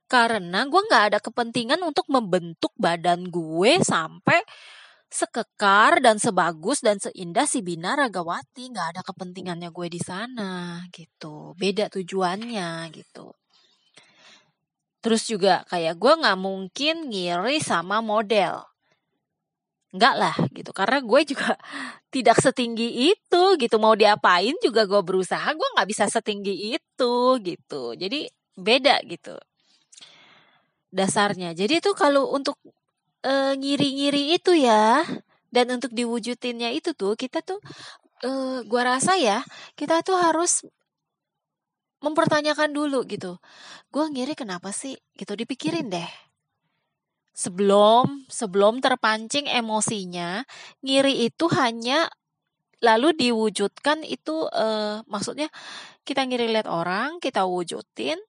Karena 0.05 0.63
gue 0.69 0.81
nggak 0.85 1.03
ada 1.12 1.19
kepentingan 1.19 1.81
untuk 1.81 2.05
membentuk 2.07 2.71
badan 2.77 3.27
gue 3.27 3.81
sampai 3.81 4.39
sekekar 5.15 6.03
dan 6.03 6.19
sebagus 6.19 6.84
dan 6.84 7.00
seindah 7.00 7.48
si 7.48 7.63
Bina 7.63 7.95
Ragawati. 7.95 8.67
Nggak 8.75 8.88
ada 8.91 9.01
kepentingannya 9.07 9.72
gue 9.72 9.88
di 9.88 10.01
sana 10.03 10.84
gitu. 10.91 11.55
Beda 11.55 11.88
tujuannya 11.88 12.91
gitu. 12.91 13.31
Terus 15.00 15.24
juga 15.29 15.63
kayak 15.72 15.95
gue 15.95 16.13
nggak 16.19 16.39
mungkin 16.41 16.95
ngiri 17.07 17.63
sama 17.63 18.03
model. 18.03 18.60
Nggak 19.95 20.15
lah 20.19 20.36
gitu. 20.51 20.75
Karena 20.75 21.00
gue 21.00 21.22
juga 21.24 21.55
tidak 22.13 22.38
setinggi 22.43 23.15
itu 23.15 23.43
gitu. 23.55 23.75
Mau 23.79 23.95
diapain 23.95 24.60
juga 24.60 24.84
gue 24.84 25.00
berusaha 25.00 25.48
gue 25.55 25.67
nggak 25.79 25.88
bisa 25.88 26.12
setinggi 26.12 26.75
itu 26.75 27.15
gitu. 27.39 27.95
Jadi 27.95 28.27
beda 28.60 29.00
gitu. 29.07 29.39
Dasarnya. 30.91 31.55
Jadi 31.55 31.79
itu 31.79 31.95
kalau 31.95 32.36
untuk 32.36 32.60
uh, 33.25 33.53
ngiri-ngiri 33.58 34.38
itu 34.38 34.53
ya. 34.53 35.01
Dan 35.50 35.72
untuk 35.72 35.96
diwujudinnya 35.96 36.70
itu 36.75 36.94
tuh 36.94 37.15
kita 37.17 37.41
tuh 37.41 37.58
uh, 38.27 38.60
gua 38.67 38.96
rasa 38.96 39.15
ya 39.15 39.39
kita 39.74 40.03
tuh 40.03 40.20
harus 40.20 40.67
mempertanyakan 42.03 42.70
dulu 42.75 43.01
gitu. 43.10 43.41
Gua 43.89 44.05
ngiri 44.12 44.38
kenapa 44.38 44.70
sih? 44.70 44.94
Gitu 45.17 45.34
dipikirin 45.34 45.89
deh. 45.89 46.12
Sebelum 47.36 48.29
sebelum 48.32 48.79
terpancing 48.79 49.50
emosinya 49.50 50.46
ngiri 50.86 51.27
itu 51.27 51.51
hanya 51.51 52.08
lalu 52.84 53.15
diwujudkan 53.15 54.03
itu 54.05 54.46
uh, 54.51 55.01
maksudnya 55.08 55.50
kita 56.05 56.22
ngiri 56.27 56.51
lihat 56.51 56.70
orang 56.70 57.17
kita 57.24 57.48
wujudin 57.48 58.20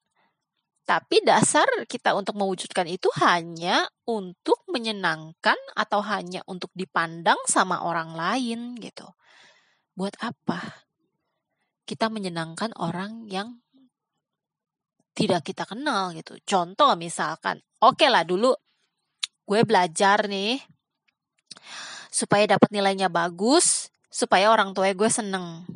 tapi 0.86 1.18
dasar 1.26 1.66
kita 1.90 2.14
untuk 2.14 2.38
mewujudkan 2.38 2.86
itu 2.86 3.10
hanya 3.18 3.90
untuk 4.06 4.62
menyenangkan 4.70 5.58
atau 5.74 5.98
hanya 6.06 6.46
untuk 6.46 6.70
dipandang 6.78 7.36
sama 7.50 7.82
orang 7.82 8.14
lain 8.14 8.78
gitu. 8.78 9.10
Buat 9.98 10.14
apa? 10.22 10.86
Kita 11.82 12.06
menyenangkan 12.06 12.70
orang 12.78 13.26
yang 13.26 13.58
tidak 15.18 15.42
kita 15.50 15.66
kenal 15.66 16.14
gitu. 16.14 16.38
Contoh 16.46 16.94
misalkan, 16.94 17.58
oke 17.82 17.98
okay 17.98 18.06
lah 18.06 18.22
dulu 18.22 18.54
gue 19.46 19.60
belajar 19.66 20.30
nih 20.30 20.62
supaya 22.14 22.46
dapat 22.46 22.70
nilainya 22.70 23.10
bagus, 23.10 23.90
supaya 24.06 24.54
orang 24.54 24.70
tua 24.70 24.94
gue 24.94 25.10
seneng. 25.10 25.66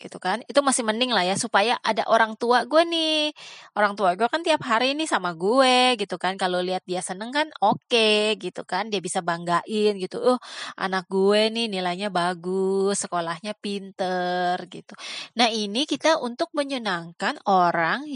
Gitu 0.00 0.16
kan? 0.16 0.40
Itu 0.48 0.64
masih 0.64 0.82
mending 0.88 1.12
lah 1.12 1.28
ya 1.28 1.36
supaya 1.36 1.76
ada 1.84 2.08
orang 2.08 2.34
tua 2.40 2.64
gue 2.64 2.82
nih. 2.88 3.36
Orang 3.76 3.94
tua 3.94 4.16
gue 4.16 4.26
kan 4.32 4.40
tiap 4.40 4.64
hari 4.64 4.96
ini 4.96 5.04
sama 5.04 5.36
gue 5.36 6.00
gitu 6.00 6.16
kan. 6.16 6.40
Kalau 6.40 6.64
lihat 6.64 6.82
dia 6.88 7.04
seneng 7.04 7.30
kan 7.30 7.52
oke 7.60 7.84
okay, 7.84 8.34
gitu 8.40 8.64
kan. 8.64 8.88
Dia 8.88 9.04
bisa 9.04 9.20
banggain 9.20 10.00
gitu. 10.00 10.16
Oh 10.18 10.38
anak 10.80 11.04
gue 11.12 11.52
nih 11.52 11.68
nilainya 11.68 12.08
bagus 12.08 13.04
sekolahnya 13.04 13.52
pinter 13.60 14.56
gitu. 14.72 14.96
Nah 15.36 15.52
ini 15.52 15.84
kita 15.84 16.18
untuk 16.18 16.48
menyenangkan 16.56 17.36
orang 17.44 18.08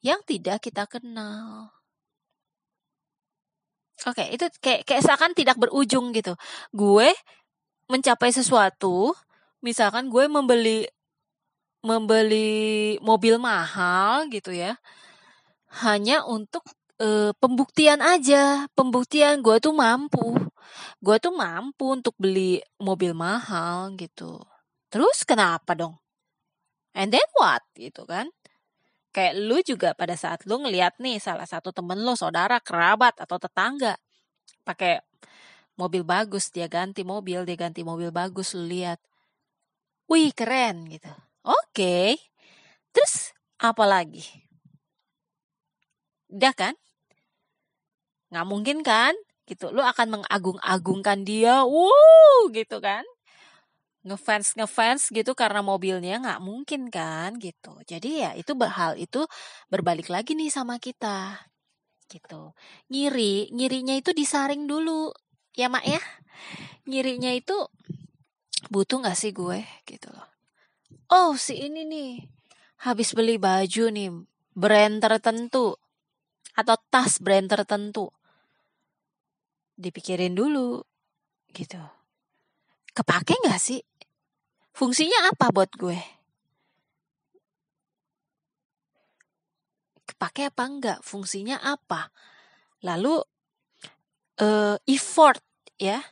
yang 0.00 0.20
tidak 0.24 0.64
kita 0.64 0.88
kenal. 0.88 1.70
Oke, 4.06 4.22
okay, 4.22 4.26
itu 4.38 4.46
kayak 4.62 4.86
kayak 4.86 5.02
seakan 5.02 5.34
tidak 5.34 5.58
berujung 5.58 6.14
gitu. 6.14 6.38
Gue 6.70 7.10
mencapai 7.90 8.30
sesuatu, 8.30 9.10
misalkan 9.58 10.06
gue 10.06 10.30
membeli 10.30 10.86
membeli 11.82 12.98
mobil 12.98 13.38
mahal 13.38 14.26
gitu 14.30 14.50
ya. 14.50 14.78
Hanya 15.84 16.26
untuk 16.26 16.64
e, 16.98 17.30
pembuktian 17.38 18.02
aja. 18.02 18.66
Pembuktian 18.74 19.40
gue 19.44 19.56
tuh 19.62 19.74
mampu. 19.74 20.34
Gue 20.98 21.16
tuh 21.22 21.34
mampu 21.34 21.94
untuk 21.94 22.14
beli 22.18 22.58
mobil 22.82 23.14
mahal 23.14 23.94
gitu. 23.94 24.42
Terus 24.90 25.22
kenapa 25.22 25.76
dong? 25.78 25.94
And 26.96 27.14
then 27.14 27.28
what? 27.38 27.62
Gitu 27.76 28.02
kan. 28.08 28.32
Kayak 29.14 29.34
lu 29.38 29.58
juga 29.64 29.94
pada 29.94 30.14
saat 30.18 30.44
lu 30.44 30.60
ngeliat 30.62 30.98
nih 31.00 31.18
salah 31.22 31.46
satu 31.48 31.72
temen 31.72 31.98
lu 32.02 32.14
saudara 32.14 32.60
kerabat 32.60 33.16
atau 33.18 33.40
tetangga 33.40 33.96
pakai 34.62 35.00
mobil 35.80 36.04
bagus 36.04 36.52
dia 36.52 36.68
ganti 36.68 37.00
mobil 37.06 37.48
dia 37.48 37.56
ganti 37.56 37.80
mobil 37.86 38.10
bagus 38.10 38.52
lu 38.52 38.66
lihat. 38.68 39.00
Wih 40.08 40.32
keren 40.32 40.88
gitu 40.88 41.08
Oke. 41.46 42.18
Terus 42.94 43.34
apa 43.58 43.84
lagi? 43.86 44.24
Udah 46.28 46.52
kan? 46.52 46.74
Nggak 48.30 48.46
mungkin 48.48 48.78
kan? 48.84 49.14
Gitu. 49.48 49.72
Lu 49.72 49.80
akan 49.80 50.20
mengagung-agungkan 50.20 51.24
dia. 51.24 51.64
Wuh, 51.64 52.52
gitu 52.52 52.78
kan? 52.84 53.04
ngefans 54.06 54.54
ngefans 54.54 55.10
gitu 55.10 55.34
karena 55.34 55.60
mobilnya 55.60 56.22
nggak 56.22 56.40
mungkin 56.40 56.86
kan 56.86 57.34
gitu 57.42 57.76
jadi 57.84 58.08
ya 58.08 58.30
itu 58.38 58.54
hal 58.54 58.94
itu 58.94 59.26
berbalik 59.68 60.06
lagi 60.06 60.38
nih 60.38 60.48
sama 60.54 60.78
kita 60.78 61.34
gitu 62.08 62.54
ngiri 62.88 63.50
ngirinya 63.52 63.98
itu 63.98 64.14
disaring 64.14 64.64
dulu 64.70 65.12
ya 65.52 65.66
mak 65.68 65.84
ya 65.84 66.00
ngirinya 66.88 67.34
itu 67.34 67.56
butuh 68.72 69.02
nggak 69.02 69.18
sih 69.18 69.32
gue 69.34 69.60
gitu 69.84 70.08
loh 70.14 70.26
oh 71.12 71.34
si 71.38 71.58
ini 71.58 71.84
nih. 71.88 72.12
Habis 72.78 73.16
beli 73.16 73.42
baju 73.42 73.90
nih 73.90 74.10
brand 74.54 75.02
tertentu 75.02 75.74
atau 76.54 76.76
tas 76.90 77.18
brand 77.18 77.46
tertentu. 77.50 78.10
Dipikirin 79.78 80.34
dulu 80.34 80.82
gitu. 81.54 81.78
Kepake 82.94 83.38
nggak 83.46 83.62
sih? 83.62 83.82
Fungsinya 84.74 85.30
apa 85.30 85.50
buat 85.50 85.70
gue? 85.74 85.98
Kepake 90.06 90.50
apa 90.50 90.62
enggak 90.66 90.98
fungsinya 91.02 91.62
apa? 91.62 92.10
Lalu 92.82 93.22
uh, 94.42 94.76
effort 94.86 95.42
ya. 95.78 96.02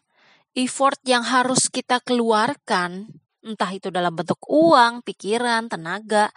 Effort 0.56 0.98
yang 1.04 1.26
harus 1.26 1.68
kita 1.68 2.00
keluarkan 2.00 3.12
entah 3.46 3.70
itu 3.70 3.88
dalam 3.94 4.12
bentuk 4.12 4.42
uang, 4.50 5.06
pikiran, 5.06 5.70
tenaga, 5.70 6.28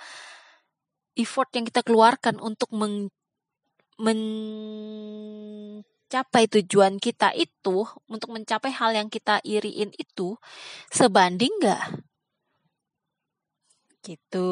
effort 1.18 1.50
yang 1.58 1.66
kita 1.68 1.82
keluarkan 1.84 2.38
untuk 2.40 2.70
men 2.72 3.10
mencapai 6.10 6.48
tujuan 6.48 6.96
kita 7.04 7.36
itu, 7.36 7.84
untuk 8.08 8.32
mencapai 8.32 8.72
hal 8.72 8.96
yang 8.96 9.12
kita 9.12 9.44
iriin 9.44 9.92
itu, 10.00 10.40
sebanding 10.88 11.52
nggak? 11.60 12.00
Gitu. 14.00 14.52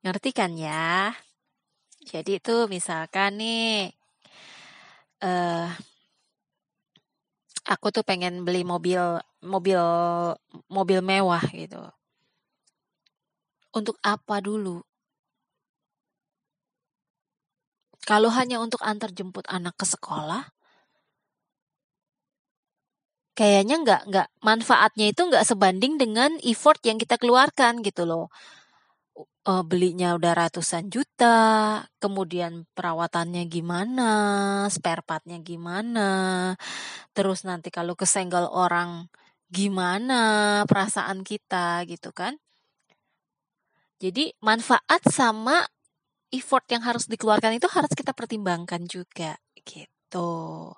Ngerti 0.00 0.30
kan 0.32 0.56
ya? 0.56 1.12
Jadi 2.00 2.40
itu 2.40 2.64
misalkan 2.72 3.36
nih, 3.36 3.92
uh, 5.20 5.68
aku 7.64 7.86
tuh 7.94 8.04
pengen 8.06 8.44
beli 8.46 8.62
mobil 8.64 9.00
mobil 9.44 9.80
mobil 10.68 10.98
mewah 11.04 11.44
gitu. 11.52 11.80
Untuk 13.78 13.96
apa 14.14 14.36
dulu? 14.46 14.76
Kalau 18.08 18.30
hanya 18.38 18.56
untuk 18.64 18.80
antar 18.90 19.10
jemput 19.18 19.46
anak 19.56 19.74
ke 19.80 19.86
sekolah, 19.92 20.42
kayaknya 23.38 23.76
nggak 23.84 24.02
nggak 24.10 24.28
manfaatnya 24.48 25.06
itu 25.12 25.22
nggak 25.30 25.44
sebanding 25.50 25.96
dengan 26.02 26.30
effort 26.44 26.80
yang 26.88 26.98
kita 27.02 27.16
keluarkan 27.22 27.80
gitu 27.88 28.02
loh. 28.10 28.28
Uh, 29.40 29.64
belinya 29.64 30.14
udah 30.14 30.36
ratusan 30.36 30.92
juta, 30.92 31.80
kemudian 31.96 32.68
perawatannya 32.76 33.48
gimana, 33.48 34.12
spare 34.68 35.00
partnya 35.00 35.40
gimana, 35.40 36.52
terus 37.16 37.48
nanti 37.48 37.72
kalau 37.72 37.96
kesenggol 37.96 38.46
orang 38.52 39.08
gimana 39.50 40.22
perasaan 40.68 41.24
kita 41.24 41.82
gitu 41.88 42.12
kan. 42.12 42.36
Jadi 44.00 44.32
manfaat 44.44 45.02
sama 45.08 45.60
effort 46.30 46.64
yang 46.70 46.86
harus 46.86 47.10
dikeluarkan 47.10 47.58
itu 47.58 47.68
harus 47.68 47.92
kita 47.92 48.14
pertimbangkan 48.14 48.86
juga 48.86 49.36
gitu. 49.56 50.72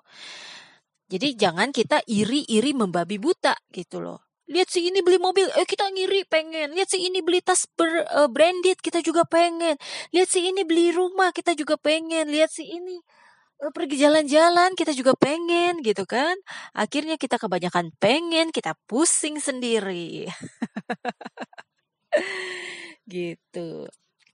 Jadi 1.07 1.27
jangan 1.37 1.69
kita 1.69 2.01
iri-iri 2.09 2.73
membabi 2.73 3.21
buta 3.21 3.53
gitu 3.69 4.01
loh. 4.01 4.32
Lihat 4.53 4.69
si 4.69 4.85
ini 4.85 5.01
beli 5.01 5.17
mobil, 5.17 5.49
eh 5.57 5.65
kita 5.65 5.89
ngiri 5.89 6.29
pengen. 6.29 6.77
Lihat 6.77 6.93
si 6.93 7.01
ini 7.01 7.25
beli 7.25 7.41
tas 7.41 7.65
ber, 7.73 8.05
uh, 8.13 8.29
branded, 8.29 8.77
kita 8.79 9.01
juga 9.01 9.25
pengen. 9.25 9.75
Lihat 10.13 10.29
si 10.29 10.45
ini 10.45 10.61
beli 10.61 10.93
rumah, 10.93 11.33
kita 11.33 11.57
juga 11.57 11.73
pengen. 11.81 12.29
Lihat 12.29 12.53
si 12.53 12.69
ini 12.69 13.01
pergi 13.71 13.95
jalan-jalan 13.95 14.75
kita 14.75 14.91
juga 14.91 15.15
pengen 15.15 15.79
gitu 15.79 16.03
kan 16.03 16.35
akhirnya 16.75 17.15
kita 17.15 17.39
kebanyakan 17.39 17.95
pengen 17.95 18.51
kita 18.51 18.75
pusing 18.89 19.39
sendiri 19.39 20.27
gitu 23.07 23.87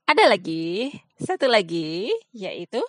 ada 0.08 0.24
lagi 0.26 0.90
satu 1.22 1.46
lagi 1.46 2.10
yaitu 2.34 2.82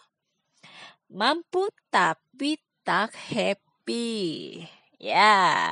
mampu 1.11 1.69
tapi 1.93 2.57
tak 2.81 3.13
happy 3.13 4.65
ya 4.97 5.69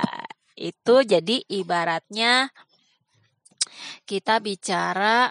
itu 0.58 0.94
jadi 1.06 1.36
ibaratnya 1.46 2.50
kita 4.04 4.42
bicara 4.42 5.30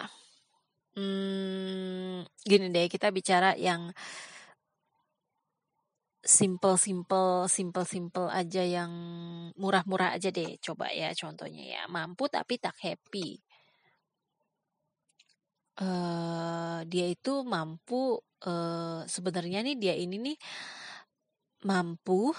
hmm, 0.95 2.23
gini 2.43 2.67
deh 2.71 2.87
kita 2.87 3.11
bicara 3.11 3.55
yang 3.59 3.91
simple-simple 6.29 7.47
simple-simple 7.49 8.27
aja 8.29 8.61
yang 8.61 8.91
murah-murah 9.55 10.13
aja 10.19 10.29
deh. 10.29 10.59
Coba 10.61 10.91
ya 10.93 11.09
contohnya 11.15 11.63
ya 11.65 11.81
mampu 11.89 12.27
tapi 12.29 12.59
tak 12.61 12.75
happy. 12.79 13.39
Uh, 15.79 16.83
dia 16.91 17.07
itu 17.07 17.47
mampu 17.47 18.19
uh, 18.43 19.01
sebenarnya 19.07 19.63
nih 19.63 19.75
dia 19.79 19.95
ini 19.95 20.19
nih 20.19 20.37
mampu 21.63 22.35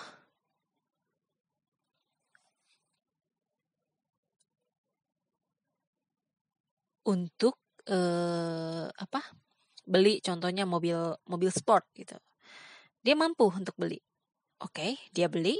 untuk 7.11 7.59
uh, 7.90 8.87
apa 8.87 9.20
beli 9.83 10.23
contohnya 10.23 10.62
mobil 10.62 10.96
mobil 11.27 11.51
sport 11.51 11.90
gitu 11.99 12.14
dia 13.01 13.16
mampu 13.16 13.49
untuk 13.49 13.73
beli. 13.81 13.96
Oke, 14.61 15.01
dia 15.16 15.27
beli. 15.33 15.57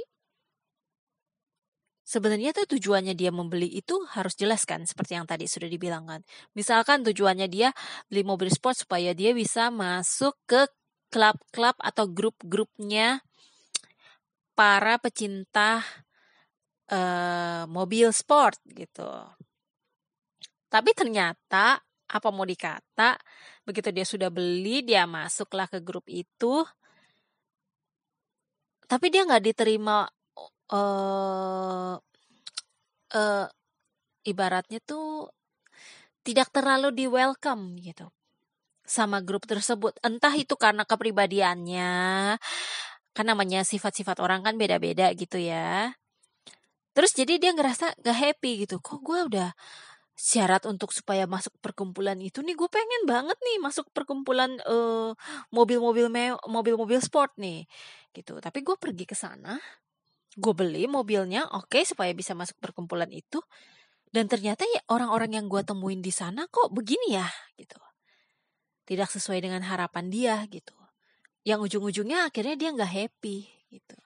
Sebenarnya 2.05 2.51
tuh 2.51 2.75
tujuannya 2.77 3.15
dia 3.15 3.31
membeli 3.31 3.71
itu 3.71 3.95
harus 4.13 4.35
jelaskan 4.35 4.83
seperti 4.83 5.15
yang 5.15 5.25
tadi 5.25 5.47
sudah 5.47 5.65
dibilangkan. 5.71 6.21
Misalkan 6.53 7.01
tujuannya 7.07 7.47
dia 7.47 7.71
beli 8.11 8.21
mobil 8.27 8.51
sport 8.51 8.83
supaya 8.83 9.15
dia 9.15 9.31
bisa 9.31 9.71
masuk 9.71 10.35
ke 10.45 10.67
klub-klub 11.09 11.79
atau 11.79 12.05
grup-grupnya 12.11 13.23
para 14.53 14.99
pecinta 14.99 15.81
uh, 16.91 17.63
mobil 17.71 18.11
sport 18.11 18.59
gitu. 18.69 19.07
Tapi 20.71 20.95
ternyata 20.95 21.83
apa 22.11 22.27
mau 22.31 22.47
dikata, 22.47 23.19
begitu 23.67 23.91
dia 23.91 24.07
sudah 24.07 24.31
beli, 24.31 24.87
dia 24.87 25.03
masuklah 25.03 25.67
ke 25.67 25.83
grup 25.83 26.07
itu, 26.07 26.63
tapi 28.87 29.07
dia 29.07 29.23
nggak 29.23 29.43
diterima 29.51 30.03
uh, 30.71 31.95
uh, 33.15 33.47
ibaratnya 34.27 34.79
tuh 34.83 35.31
tidak 36.23 36.51
terlalu 36.51 36.91
di 36.91 37.05
welcome 37.07 37.79
gitu 37.79 38.11
sama 38.83 39.23
grup 39.23 39.47
tersebut. 39.47 39.95
Entah 40.03 40.35
itu 40.35 40.55
karena 40.59 40.83
kepribadiannya, 40.83 41.91
kan 43.15 43.25
namanya 43.27 43.63
sifat-sifat 43.63 44.19
orang 44.19 44.43
kan 44.43 44.59
beda-beda 44.59 45.11
gitu 45.15 45.39
ya. 45.39 45.95
Terus 46.91 47.15
jadi 47.15 47.39
dia 47.39 47.51
ngerasa 47.55 47.95
gak 48.03 48.17
happy 48.19 48.67
gitu. 48.67 48.83
Kok 48.83 48.99
gue 48.99 49.19
udah 49.31 49.49
syarat 50.21 50.69
untuk 50.69 50.93
supaya 50.93 51.25
masuk 51.25 51.57
perkumpulan 51.57 52.21
itu 52.21 52.45
nih 52.45 52.53
gue 52.53 52.69
pengen 52.69 53.09
banget 53.09 53.37
nih 53.41 53.57
masuk 53.57 53.89
perkumpulan 53.89 54.61
uh, 54.69 55.17
mobil-mobil 55.49 56.13
mobil-mobil 56.45 57.01
sport 57.01 57.33
nih 57.41 57.65
gitu 58.13 58.37
tapi 58.37 58.61
gue 58.61 58.77
pergi 58.77 59.09
ke 59.09 59.17
sana 59.17 59.57
gue 60.37 60.53
beli 60.53 60.85
mobilnya 60.85 61.49
oke 61.49 61.73
okay, 61.73 61.83
supaya 61.89 62.13
bisa 62.13 62.37
masuk 62.37 62.61
perkumpulan 62.61 63.09
itu 63.09 63.41
dan 64.13 64.29
ternyata 64.29 64.61
ya 64.69 64.85
orang-orang 64.93 65.41
yang 65.41 65.45
gue 65.49 65.65
temuin 65.65 66.05
di 66.05 66.13
sana 66.13 66.45
kok 66.45 66.69
begini 66.69 67.17
ya 67.17 67.25
gitu 67.57 67.81
tidak 68.91 69.07
sesuai 69.07 69.39
dengan 69.39 69.63
harapan 69.63 70.11
dia 70.11 70.35
gitu. 70.51 70.75
Yang 71.47 71.71
ujung-ujungnya 71.71 72.27
akhirnya 72.27 72.55
dia 72.59 72.69
nggak 72.75 72.91
happy 72.91 73.47
gitu. 73.71 73.97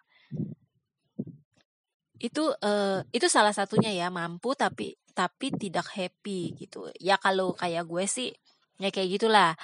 Itu 2.21 2.53
uh, 2.53 3.01
itu 3.09 3.25
salah 3.25 3.49
satunya 3.49 3.89
ya 3.91 4.13
mampu 4.13 4.53
tapi 4.53 4.93
tapi 5.15 5.55
tidak 5.55 5.87
happy 5.95 6.53
gitu. 6.59 6.91
Ya 6.99 7.15
kalau 7.17 7.55
kayak 7.55 7.87
gue 7.87 8.03
sih 8.05 8.29
ya 8.77 8.91
kayak 8.91 9.09
gitulah. 9.19 9.55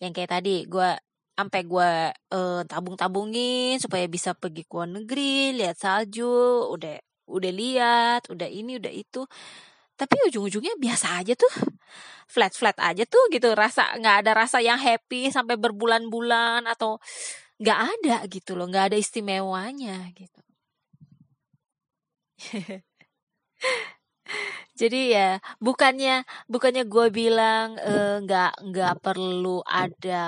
Yang 0.00 0.12
kayak 0.22 0.30
tadi 0.40 0.56
gue 0.70 0.90
sampai 1.32 1.60
gue 1.66 1.90
uh, 2.14 2.62
tabung-tabungin 2.68 3.80
supaya 3.82 4.06
bisa 4.06 4.36
pergi 4.36 4.62
ke 4.68 4.72
luar 4.76 4.88
negeri, 4.90 5.56
lihat 5.58 5.76
salju, 5.80 6.70
udah 6.70 6.96
udah 7.32 7.52
lihat, 7.54 8.22
udah 8.30 8.48
ini, 8.50 8.78
udah 8.78 8.92
itu 8.92 9.24
tapi 10.02 10.18
ujung-ujungnya 10.26 10.74
biasa 10.80 11.22
aja 11.22 11.38
tuh 11.38 11.52
flat-flat 12.26 12.74
aja 12.82 13.04
tuh 13.06 13.22
gitu 13.30 13.54
rasa 13.54 13.94
nggak 13.94 14.26
ada 14.26 14.32
rasa 14.34 14.58
yang 14.58 14.80
happy 14.80 15.30
sampai 15.30 15.54
berbulan-bulan 15.60 16.66
atau 16.66 16.98
nggak 17.62 17.78
ada 17.78 18.16
gitu 18.26 18.58
loh 18.58 18.66
nggak 18.66 18.92
ada 18.92 18.96
istimewanya 18.98 20.10
gitu 20.16 20.40
jadi 24.82 25.00
ya 25.14 25.28
bukannya 25.62 26.26
bukannya 26.50 26.82
gue 26.90 27.06
bilang 27.14 27.78
eh, 27.78 28.18
nggak 28.26 28.52
uh, 28.58 28.62
nggak 28.66 28.94
perlu 29.04 29.62
ada 29.62 30.22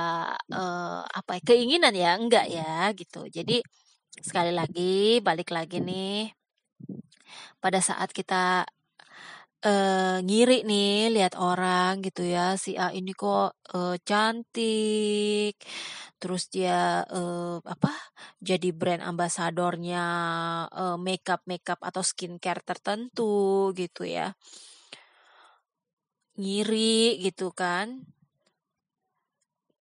uh, 0.55 1.03
apa 1.03 1.31
ya, 1.39 1.43
keinginan 1.43 1.95
ya 1.99 2.15
enggak 2.15 2.47
ya 2.47 2.95
gitu. 2.95 3.27
Jadi 3.27 3.59
sekali 4.23 4.55
lagi 4.55 5.19
balik 5.27 5.51
lagi 5.51 5.83
nih 5.83 6.31
pada 7.59 7.81
saat 7.83 8.15
kita 8.15 8.63
uh, 9.67 10.21
ngiri 10.27 10.63
nih 10.69 11.09
lihat 11.15 11.35
orang 11.41 12.05
gitu 12.07 12.23
ya, 12.25 12.55
si 12.61 12.77
A 12.77 12.93
ini 12.93 13.11
kok, 13.17 13.57
uh, 13.75 13.97
cantik, 14.09 15.57
terus 16.21 16.47
dia, 16.53 17.03
uh, 17.09 17.59
apa, 17.65 17.91
jadi 18.39 18.69
brand 18.77 19.03
ambasadornya, 19.05 20.05
makeup-makeup 21.01 21.81
atau 21.81 22.03
skincare 22.05 22.63
tertentu 22.63 23.73
gitu 23.77 24.05
ya. 24.05 24.37
Ngiri 26.41 27.23
gitu 27.25 27.51
kan. 27.55 28.05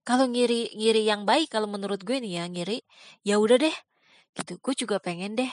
Kalau 0.07 0.27
ngiri 0.27 0.75
ngiri 0.75 1.01
yang 1.07 1.23
baik 1.23 1.47
kalau 1.53 1.67
menurut 1.71 2.03
gue 2.03 2.17
nih 2.23 2.33
ya, 2.39 2.45
ngiri, 2.51 2.79
ya 3.23 3.35
udah 3.39 3.57
deh, 3.59 3.75
gitu, 4.35 4.59
gue 4.59 4.73
juga 4.75 4.97
pengen 4.99 5.39
deh 5.39 5.51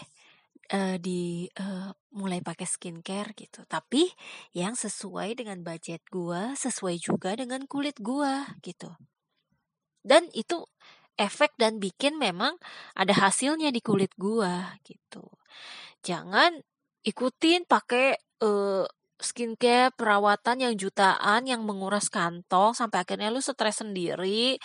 uh, 0.72 0.96
di 0.98 1.50
uh, 1.59 1.90
mulai 2.14 2.40
pakai 2.42 2.66
skincare 2.66 3.35
gitu. 3.35 3.66
Tapi 3.66 4.11
yang 4.54 4.74
sesuai 4.78 5.42
dengan 5.42 5.61
budget 5.62 6.02
gua, 6.11 6.54
sesuai 6.54 6.96
juga 7.02 7.35
dengan 7.35 7.66
kulit 7.66 7.98
gua 7.98 8.46
gitu. 8.62 8.94
Dan 10.00 10.30
itu 10.33 10.64
efek 11.20 11.52
dan 11.61 11.76
bikin 11.76 12.16
memang 12.16 12.56
ada 12.96 13.12
hasilnya 13.12 13.68
di 13.74 13.85
kulit 13.85 14.14
gua 14.16 14.80
gitu. 14.87 15.26
Jangan 16.00 16.56
ikutin 17.04 17.68
pakai 17.68 18.16
uh, 18.40 18.88
skincare 19.20 19.92
perawatan 19.92 20.64
yang 20.64 20.74
jutaan 20.80 21.44
yang 21.44 21.61
menguras 21.68 22.09
kantong 22.09 22.72
sampai 22.72 23.04
akhirnya 23.04 23.28
lu 23.28 23.44
stres 23.44 23.85
sendiri 23.85 24.56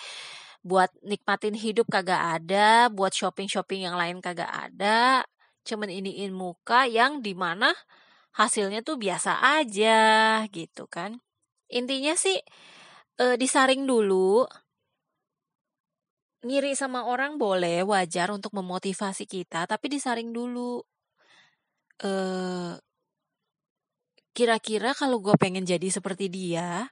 buat 0.65 0.89
nikmatin 1.05 1.53
hidup 1.53 1.85
kagak 1.93 2.41
ada, 2.41 2.89
buat 2.89 3.13
shopping-shopping 3.13 3.85
yang 3.85 3.93
lain 4.01 4.17
kagak 4.17 4.49
ada, 4.49 5.21
cuman 5.65 5.89
iniin 5.89 6.31
muka 6.31 6.85
yang 6.85 7.25
di 7.25 7.33
mana 7.33 7.73
hasilnya 8.37 8.85
tuh 8.85 9.01
biasa 9.01 9.41
aja 9.59 10.43
gitu 10.53 10.85
kan. 10.85 11.19
Intinya 11.73 12.13
sih 12.13 12.37
e, 13.17 13.25
disaring 13.41 13.89
dulu. 13.89 14.45
Ngiri 16.45 16.77
sama 16.77 17.09
orang 17.09 17.41
boleh 17.41 17.81
wajar 17.81 18.29
untuk 18.29 18.53
memotivasi 18.53 19.25
kita 19.25 19.65
tapi 19.65 19.89
disaring 19.89 20.29
dulu. 20.29 20.85
E, 21.97 22.11
kira-kira 24.35 24.93
kalau 24.93 25.23
gue 25.23 25.33
pengen 25.39 25.65
jadi 25.65 25.87
seperti 25.89 26.27
dia 26.27 26.91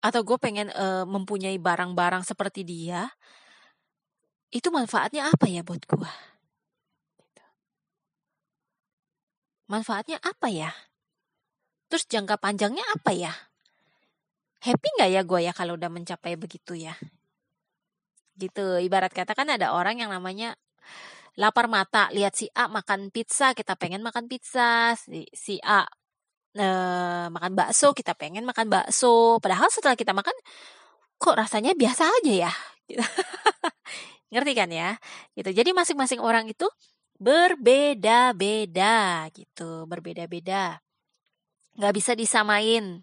atau 0.00 0.20
gue 0.24 0.36
pengen 0.40 0.72
e, 0.72 0.86
mempunyai 1.04 1.60
barang-barang 1.60 2.24
seperti 2.24 2.64
dia 2.64 3.08
itu 4.48 4.68
manfaatnya 4.72 5.28
apa 5.28 5.44
ya 5.48 5.60
buat 5.60 5.84
gue 5.84 6.33
Manfaatnya 9.64 10.20
apa 10.20 10.52
ya? 10.52 10.70
Terus 11.88 12.04
jangka 12.04 12.36
panjangnya 12.36 12.84
apa 12.92 13.12
ya? 13.16 13.32
Happy 14.60 14.88
nggak 14.96 15.10
ya 15.12 15.20
gue 15.24 15.40
ya 15.44 15.52
kalau 15.52 15.76
udah 15.76 15.92
mencapai 15.92 16.36
begitu 16.36 16.76
ya? 16.76 16.96
Gitu, 18.34 18.80
ibarat 18.82 19.12
kata 19.12 19.36
kan 19.36 19.46
ada 19.48 19.76
orang 19.76 20.00
yang 20.00 20.10
namanya 20.10 20.56
lapar 21.38 21.66
mata, 21.66 22.10
lihat 22.10 22.34
si 22.34 22.50
A 22.54 22.66
makan 22.70 23.10
pizza, 23.10 23.54
kita 23.54 23.74
pengen 23.78 24.02
makan 24.02 24.26
pizza, 24.30 24.94
si, 24.98 25.26
si 25.34 25.58
A 25.62 25.86
e, 26.54 26.66
makan 27.30 27.52
bakso, 27.58 27.92
kita 27.92 28.14
pengen 28.14 28.46
makan 28.46 28.70
bakso. 28.70 29.38
Padahal 29.42 29.68
setelah 29.70 29.98
kita 29.98 30.14
makan, 30.14 30.34
kok 31.18 31.36
rasanya 31.36 31.74
biasa 31.74 32.06
aja 32.06 32.32
ya? 32.48 32.52
Ngerti 34.32 34.52
kan 34.54 34.70
ya? 34.70 34.98
Gitu. 35.34 35.50
Jadi 35.54 35.70
masing-masing 35.74 36.18
orang 36.22 36.46
itu 36.50 36.66
berbeda-beda 37.24 39.24
gitu, 39.32 39.88
berbeda-beda. 39.88 40.84
Nggak 41.78 41.94
bisa 41.98 42.12
disamain 42.14 43.02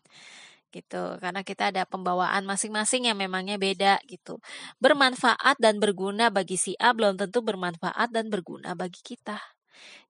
gitu. 0.71 1.03
Karena 1.19 1.43
kita 1.43 1.75
ada 1.75 1.83
pembawaan 1.83 2.47
masing-masing 2.47 3.11
yang 3.11 3.19
memangnya 3.19 3.59
beda 3.59 3.99
gitu. 4.07 4.39
Bermanfaat 4.79 5.59
dan 5.59 5.83
berguna 5.83 6.31
bagi 6.31 6.55
si 6.55 6.73
A 6.79 6.95
belum 6.95 7.19
tentu 7.19 7.43
bermanfaat 7.43 8.09
dan 8.15 8.31
berguna 8.31 8.71
bagi 8.73 9.03
kita. 9.03 9.35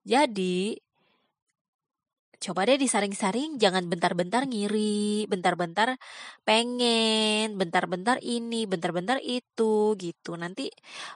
Jadi 0.06 0.78
coba 2.42 2.66
deh 2.66 2.78
disaring-saring. 2.78 3.58
Jangan 3.62 3.86
bentar-bentar 3.86 4.42
ngiri 4.50 5.30
bentar-bentar 5.30 5.94
pengen 6.42 7.54
bentar-bentar 7.60 8.18
ini 8.22 8.66
bentar-bentar 8.66 9.18
itu 9.22 9.94
gitu. 9.98 10.34
Nanti 10.34 10.66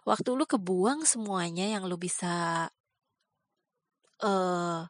waktu 0.07 0.29
lu 0.39 0.47
kebuang 0.47 1.03
semuanya 1.07 1.67
yang 1.67 1.91
lu 1.91 1.99
bisa 1.99 2.71
uh, 4.23 4.87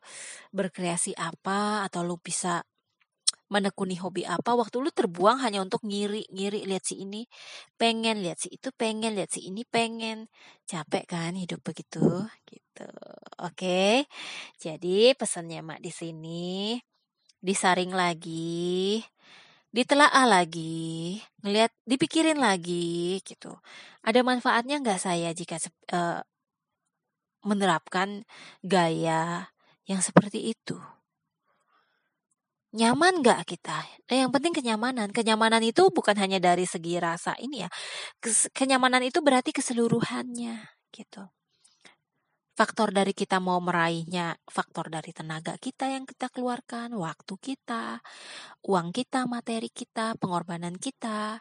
berkreasi 0.55 1.17
apa 1.17 1.87
atau 1.87 2.03
lu 2.07 2.19
bisa 2.21 2.63
menekuni 3.47 3.95
hobi 3.95 4.27
apa 4.27 4.59
waktu 4.59 4.83
lu 4.83 4.91
terbuang 4.91 5.39
hanya 5.39 5.63
untuk 5.63 5.87
ngiri 5.87 6.27
ngiri 6.35 6.67
lihat 6.67 6.83
si 6.83 6.99
ini 6.99 7.31
pengen 7.79 8.19
lihat 8.19 8.43
si 8.43 8.51
itu 8.51 8.75
pengen 8.75 9.15
lihat 9.15 9.31
si 9.31 9.47
ini 9.47 9.63
pengen. 9.63 10.27
Capek 10.67 11.07
kan 11.07 11.39
hidup 11.39 11.63
begitu? 11.63 12.03
Gitu. 12.43 12.91
Oke. 13.39 14.11
Jadi 14.59 15.15
pesannya 15.15 15.63
mak 15.63 15.79
di 15.79 15.95
sini 15.95 16.75
disaring 17.39 17.95
lagi 17.95 18.99
ditelaah 19.71 20.25
lagi 20.25 21.21
ngelihat 21.45 21.71
dipikirin 21.87 22.41
lagi 22.41 23.21
gitu. 23.23 23.55
Ada 24.03 24.25
manfaatnya 24.25 24.81
nggak 24.83 24.99
saya 24.99 25.31
jika 25.37 25.61
uh, 25.93 26.25
menerapkan 27.45 28.25
gaya 28.65 29.53
yang 29.87 30.01
seperti 30.01 30.53
itu. 30.55 30.79
Nyaman 32.77 33.25
gak 33.25 33.49
kita? 33.49 33.79
Nah, 34.11 34.17
yang 34.27 34.29
penting 34.29 34.53
kenyamanan. 34.53 35.09
Kenyamanan 35.09 35.65
itu 35.65 35.89
bukan 35.89 36.13
hanya 36.21 36.37
dari 36.37 36.69
segi 36.69 37.01
rasa 37.01 37.33
ini 37.41 37.65
ya. 37.65 37.71
Kenyamanan 38.53 39.01
itu 39.01 39.25
berarti 39.25 39.49
keseluruhannya 39.55 40.61
gitu. 40.93 41.25
Faktor 42.57 42.93
dari 42.93 43.13
kita 43.13 43.41
mau 43.41 43.61
meraihnya, 43.61 44.37
faktor 44.49 44.89
dari 44.89 45.13
tenaga 45.13 45.57
kita 45.61 45.93
yang 45.93 46.09
kita 46.09 46.33
keluarkan, 46.33 46.97
waktu 46.97 47.37
kita, 47.37 48.01
uang 48.65 48.93
kita, 48.97 49.29
materi 49.29 49.69
kita, 49.69 50.17
pengorbanan 50.21 50.77
kita. 50.77 51.41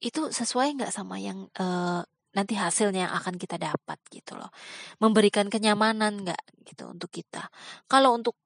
Itu 0.00 0.32
sesuai 0.32 0.80
nggak 0.80 0.92
sama 0.92 1.16
yang 1.20 1.48
uh, 1.60 2.04
nanti 2.36 2.54
hasilnya 2.56 3.08
yang 3.08 3.14
akan 3.16 3.34
kita 3.40 3.56
dapat 3.56 3.98
gitu 4.12 4.36
loh. 4.36 4.52
Memberikan 5.00 5.48
kenyamanan 5.48 6.24
nggak 6.24 6.42
gitu 6.68 6.90
untuk 6.90 7.08
kita. 7.12 7.48
Kalau 7.88 8.16
untuk 8.16 8.36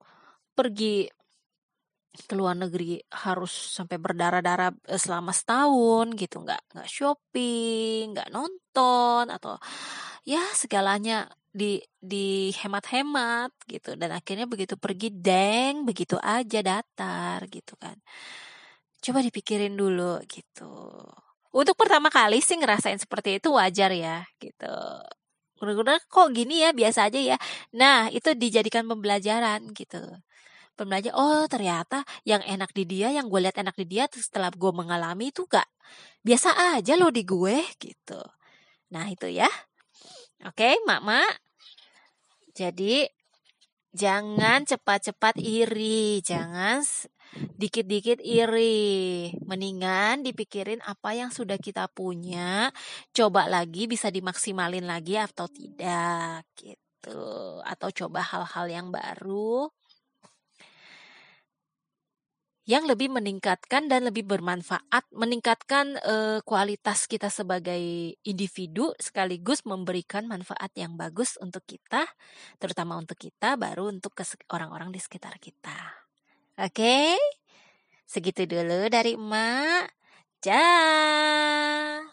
pergi 0.53 1.09
ke 2.13 2.35
luar 2.37 2.53
negeri 2.53 3.01
harus 3.25 3.73
sampai 3.73 3.97
berdarah-darah 3.97 4.69
eh, 4.85 5.01
selama 5.01 5.33
setahun 5.33 6.13
gitu 6.21 6.45
nggak 6.45 6.77
nggak 6.77 6.89
shopping 6.89 8.13
nggak 8.13 8.29
nonton 8.29 9.33
atau 9.33 9.57
ya 10.29 10.45
segalanya 10.53 11.25
di 11.49 11.81
di 11.97 12.53
hemat-hemat 12.53 13.53
gitu 13.65 13.97
dan 13.97 14.13
akhirnya 14.13 14.45
begitu 14.45 14.77
pergi 14.77 15.09
deng 15.09 15.89
begitu 15.89 16.21
aja 16.21 16.61
datar 16.61 17.49
gitu 17.49 17.77
kan 17.81 17.97
coba 19.01 19.19
dipikirin 19.25 19.73
dulu 19.77 20.21
gitu 20.29 20.73
untuk 21.53 21.77
pertama 21.77 22.09
kali 22.09 22.41
sih 22.41 22.57
ngerasain 22.57 22.97
seperti 22.97 23.39
itu 23.39 23.53
wajar 23.53 23.93
ya 23.93 24.25
gitu. 24.41 24.73
Bener-bener 25.61 26.01
kok 26.11 26.29
gini 26.35 26.65
ya 26.65 26.75
biasa 26.75 27.13
aja 27.13 27.21
ya. 27.21 27.37
Nah 27.77 28.09
itu 28.11 28.35
dijadikan 28.35 28.89
pembelajaran 28.89 29.71
gitu. 29.77 30.01
Pembelajar 30.75 31.13
oh 31.15 31.45
ternyata 31.47 32.03
yang 32.25 32.41
enak 32.43 32.73
di 32.73 32.89
dia 32.89 33.13
yang 33.13 33.29
gue 33.29 33.41
lihat 33.45 33.61
enak 33.61 33.77
di 33.77 33.87
dia 33.87 34.09
setelah 34.11 34.49
gue 34.51 34.73
mengalami 34.73 35.29
itu 35.31 35.45
gak 35.47 35.69
biasa 36.25 36.81
aja 36.81 36.97
loh 36.97 37.13
di 37.13 37.23
gue 37.23 37.63
gitu. 37.79 38.21
Nah 38.91 39.07
itu 39.13 39.29
ya. 39.29 39.49
Oke 40.43 40.81
mak 40.89 41.05
mak 41.05 41.33
jadi 42.53 43.09
jangan 43.93 44.65
cepat-cepat 44.67 45.39
iri 45.39 46.21
jangan 46.25 46.83
dikit-dikit 47.57 48.21
iri. 48.21 49.33
Mendingan 49.45 50.25
dipikirin 50.25 50.81
apa 50.85 51.17
yang 51.17 51.33
sudah 51.33 51.57
kita 51.57 51.89
punya, 51.89 52.69
coba 53.13 53.49
lagi 53.49 53.89
bisa 53.89 54.13
dimaksimalin 54.13 54.85
lagi 54.85 55.17
atau 55.17 55.49
tidak 55.49 56.45
gitu. 56.57 57.61
Atau 57.65 57.89
coba 57.91 58.21
hal-hal 58.23 58.67
yang 58.69 58.89
baru 58.93 59.69
yang 62.63 62.87
lebih 62.87 63.11
meningkatkan 63.11 63.91
dan 63.91 64.07
lebih 64.07 64.23
bermanfaat, 64.23 65.11
meningkatkan 65.11 65.99
uh, 65.99 66.39
kualitas 66.47 67.11
kita 67.11 67.27
sebagai 67.27 68.15
individu 68.23 68.95
sekaligus 69.03 69.67
memberikan 69.67 70.31
manfaat 70.31 70.71
yang 70.79 70.95
bagus 70.95 71.35
untuk 71.43 71.67
kita, 71.67 72.07
terutama 72.63 72.95
untuk 72.95 73.19
kita, 73.19 73.59
baru 73.59 73.91
untuk 73.91 74.15
orang-orang 74.55 74.95
di 74.95 75.03
sekitar 75.03 75.43
kita. 75.43 75.75
Oke, 76.63 77.19
segitu 78.07 78.47
dulu 78.47 78.87
dari 78.87 79.19
emak. 79.19 79.91
Dah. 80.43 82.12